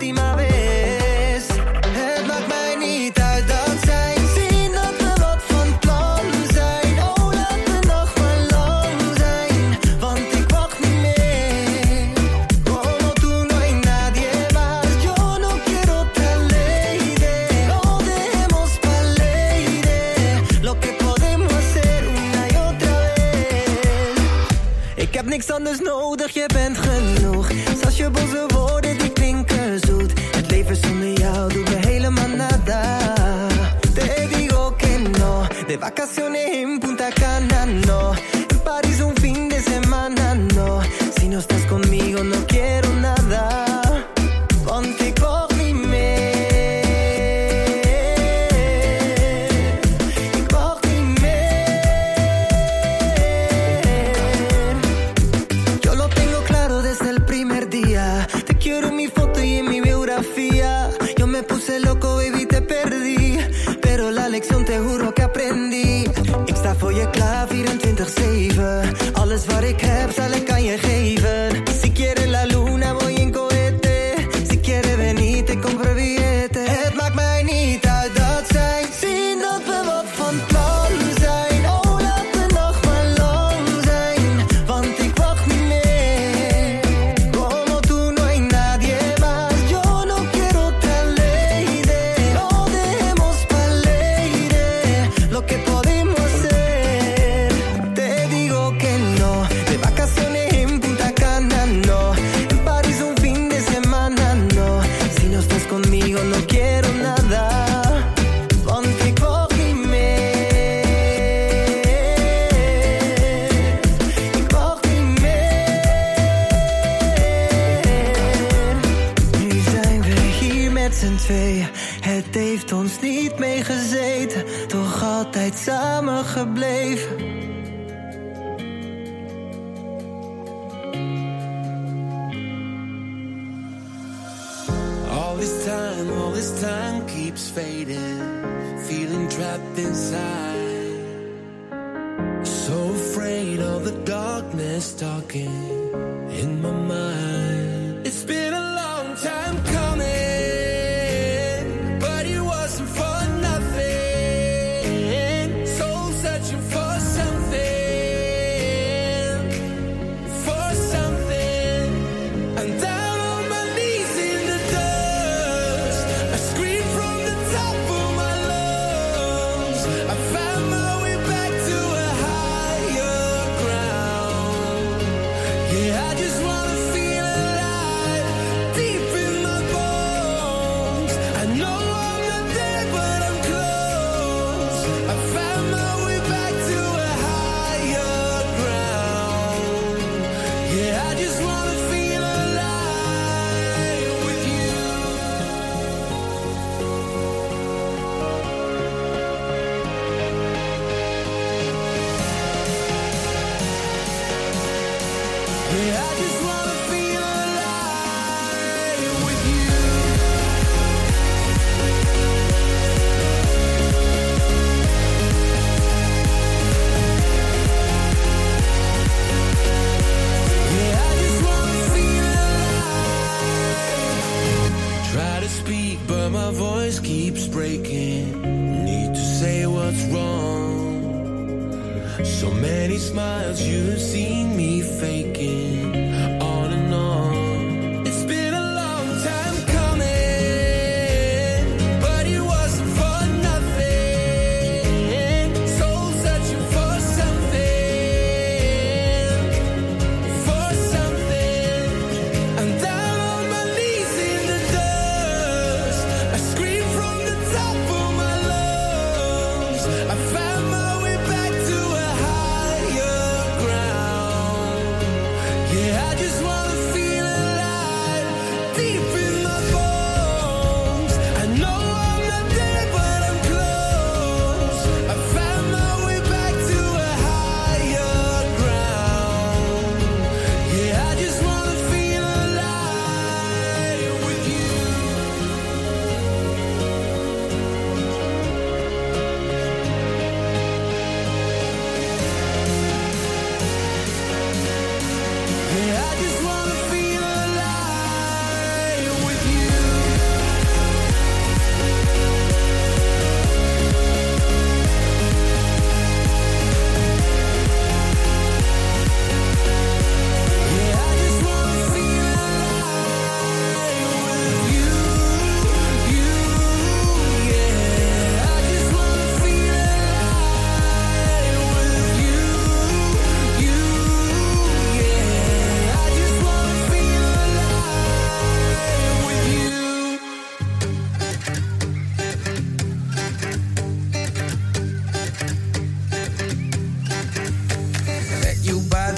[0.03, 0.42] última vez.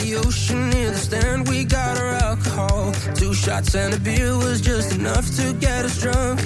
[0.06, 1.48] The ocean near the stand.
[1.50, 2.94] We got our alcohol.
[3.16, 6.40] Two shots and a beer was just enough to get us drunk.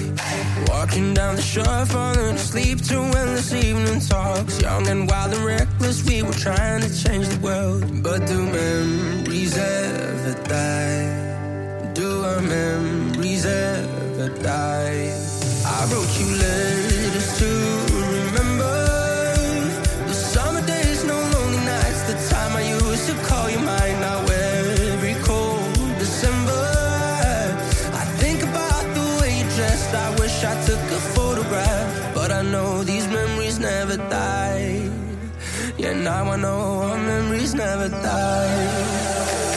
[0.68, 4.60] Walking down the shore, falling asleep to endless evening talks.
[4.62, 8.02] Young and wild and reckless, we were trying to change the world.
[8.02, 11.92] But do memories ever die?
[11.94, 15.02] Do our memories ever die?
[15.66, 16.79] I wrote you letters
[32.50, 34.90] know these memories never die.
[35.78, 39.49] Yeah, now I know our memories never die.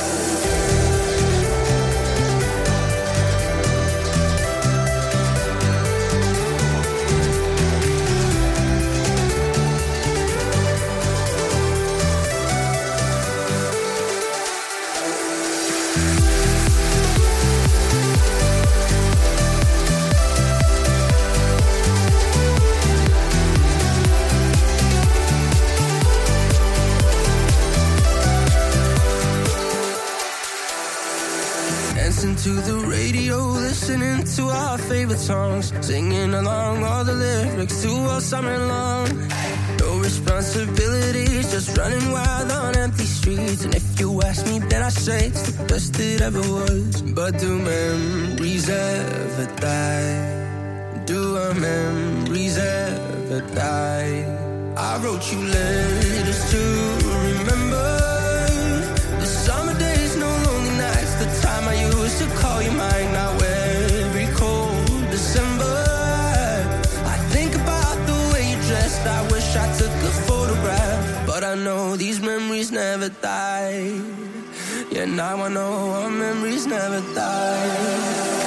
[34.93, 39.07] Favorite songs, singing along all the lyrics to all summer long.
[39.79, 43.65] No responsibilities, just running wild on empty streets.
[43.65, 47.01] And if you ask me, then I say it's the best it ever was.
[47.01, 51.03] But do memories ever die?
[51.05, 54.15] Do our memories ever die?
[54.77, 56.63] I wrote you letters to
[57.29, 57.89] remember
[59.21, 59.62] the summer
[72.71, 74.01] memories never die.
[74.89, 78.42] Yeah, now I know our memories never die.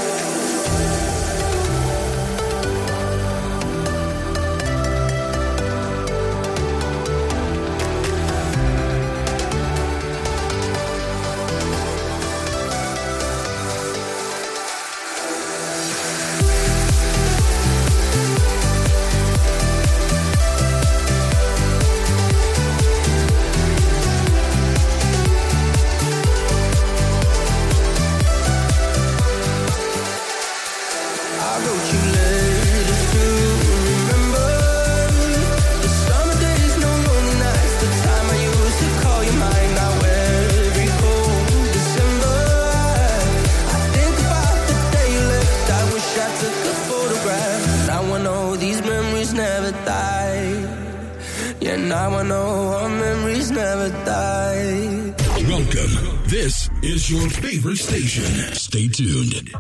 [52.15, 55.15] I know our memories never die.
[55.49, 56.23] Welcome.
[56.27, 58.25] This is your favorite station.
[58.55, 59.51] Stay tuned.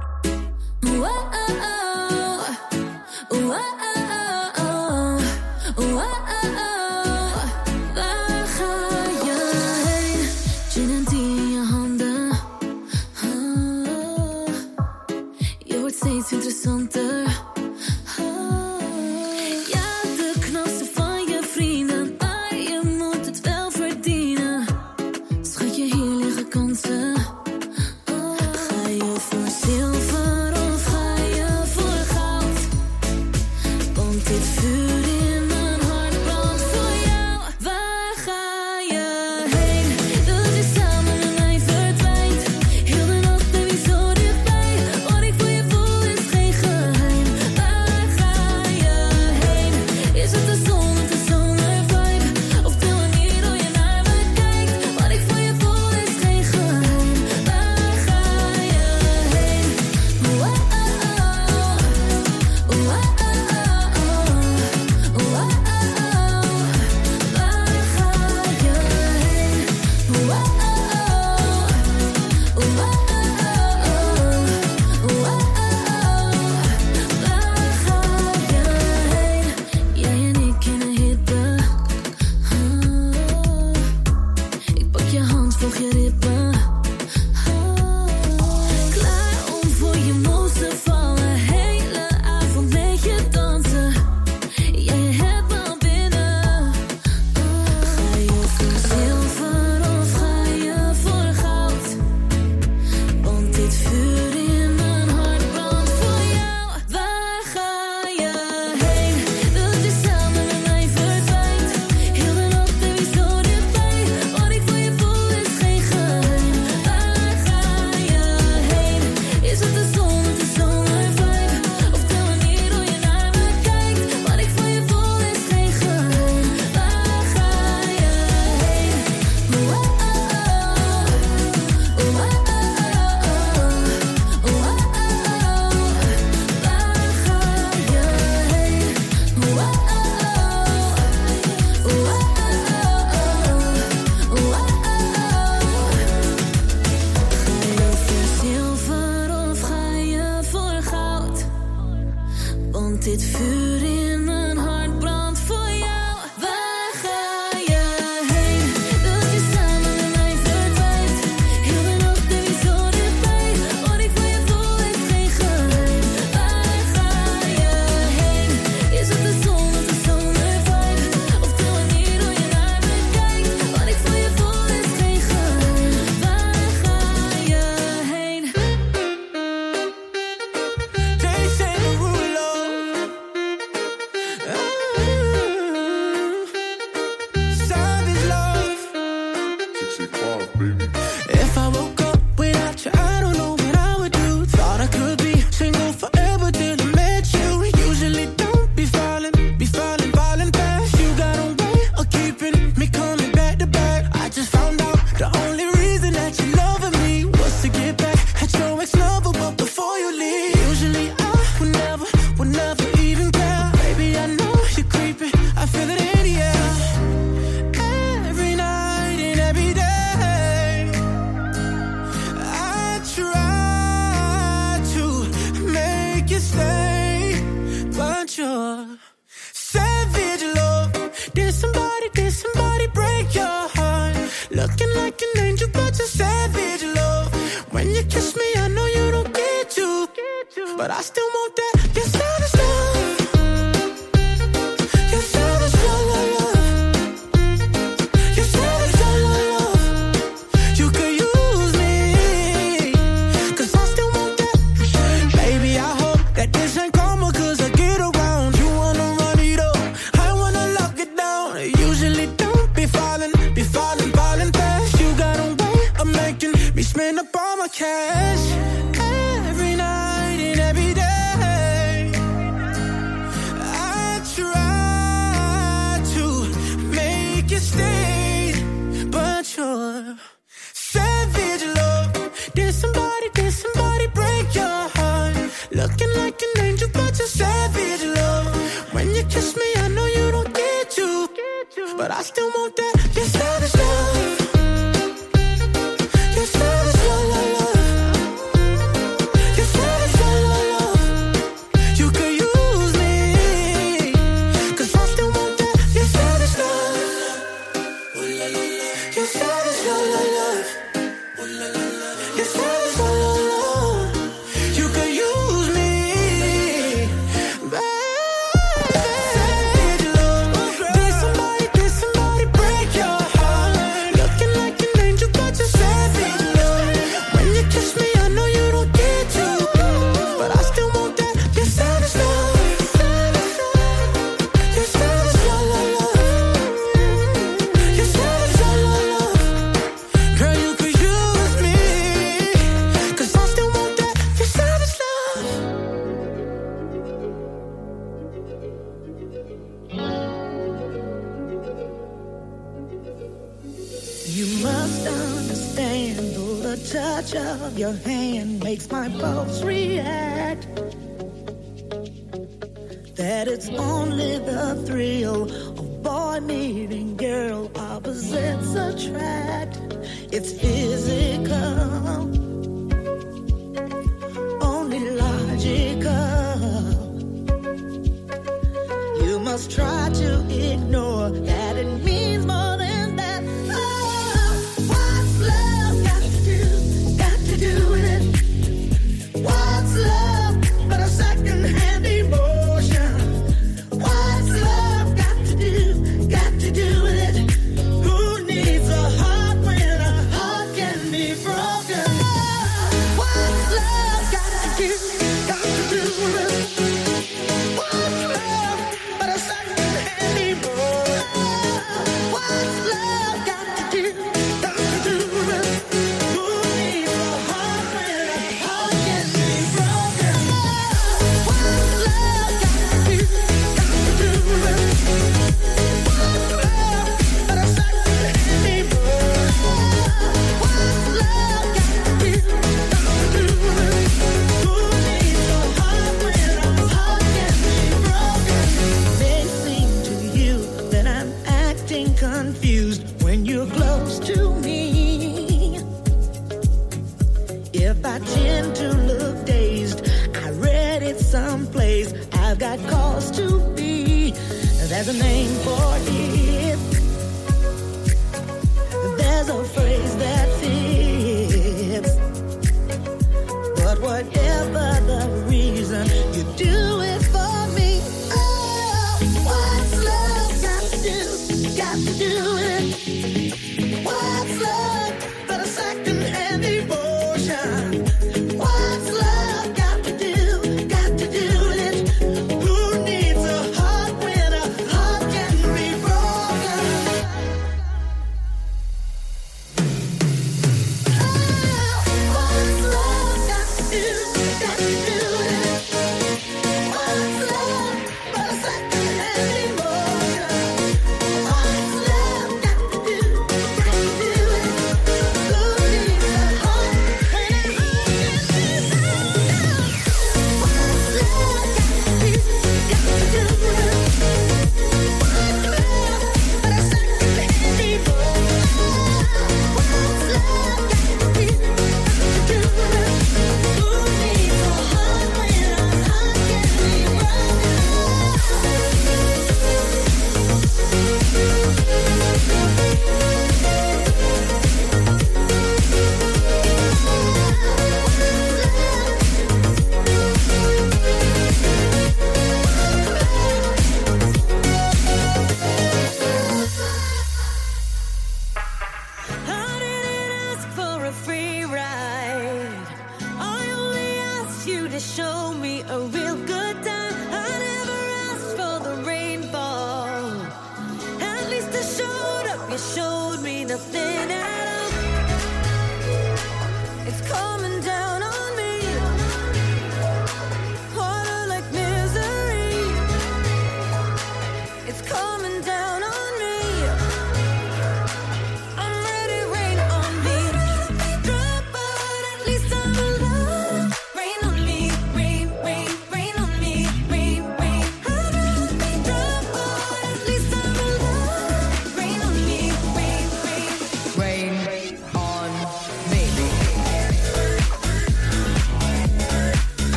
[153.06, 153.95] dit vuur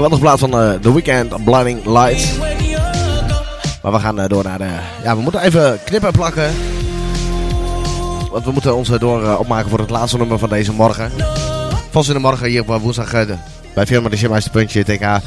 [0.00, 2.38] Geweldig plaat van eh, The Weeknd, Blinding Lights.
[3.82, 4.68] Maar we gaan eh, door naar de...
[5.02, 6.50] Ja, we moeten even knippen en plakken.
[8.30, 11.10] Want we moeten ons eh, door eh, opmaken voor het laatste nummer van deze morgen.
[11.90, 13.36] Vast in de morgen hier op eh, woensdag eh,
[13.74, 15.20] bij Firma de Shipmeister Puntje TK.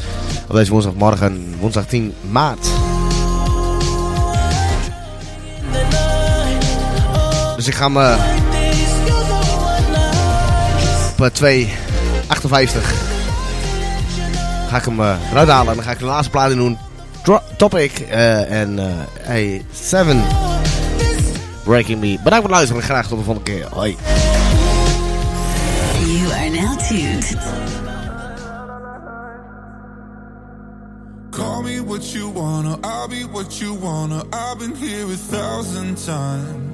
[0.48, 2.68] Op deze woensdagmorgen, woensdag 10 maart.
[7.56, 8.18] Dus ik ga eh,
[11.18, 13.02] op eh, 2,58
[14.74, 15.69] ga ik hem eh, eruit halen.
[15.69, 16.77] En dan ga ik de laatste plaat in doen.
[17.24, 18.85] Dro- Topic eh, en eh
[19.19, 20.24] hey, 7
[21.64, 22.08] Breaking Me.
[22.24, 23.68] Bedankt voor het luisteren en graag tot de volgende keer.
[23.72, 23.98] Hoi.
[26.06, 27.38] You are now tuned.
[31.30, 34.24] Call me what you wanna, I'll be what you wanna.
[34.32, 36.73] I've been here a thousand times.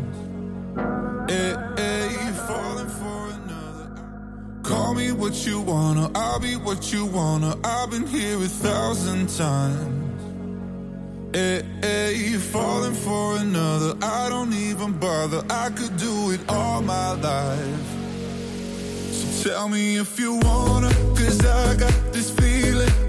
[5.29, 7.55] What you wanna, I'll be what you wanna.
[7.63, 10.23] I've been here a thousand times.
[11.35, 13.93] Eh, eh, hey, hey, falling for another.
[14.01, 15.43] I don't even bother.
[15.47, 17.87] I could do it all my life.
[19.11, 23.08] So tell me if you wanna, cause I got this feeling.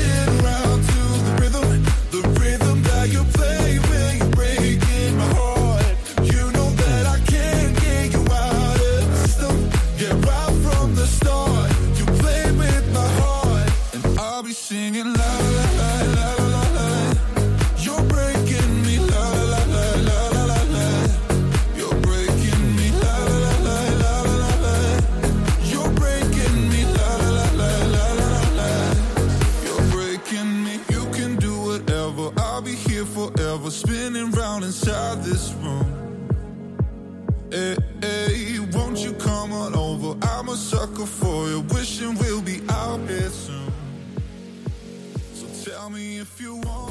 [40.81, 43.71] sucker for you, wishing we'll be out here soon.
[45.35, 46.90] So tell me if you got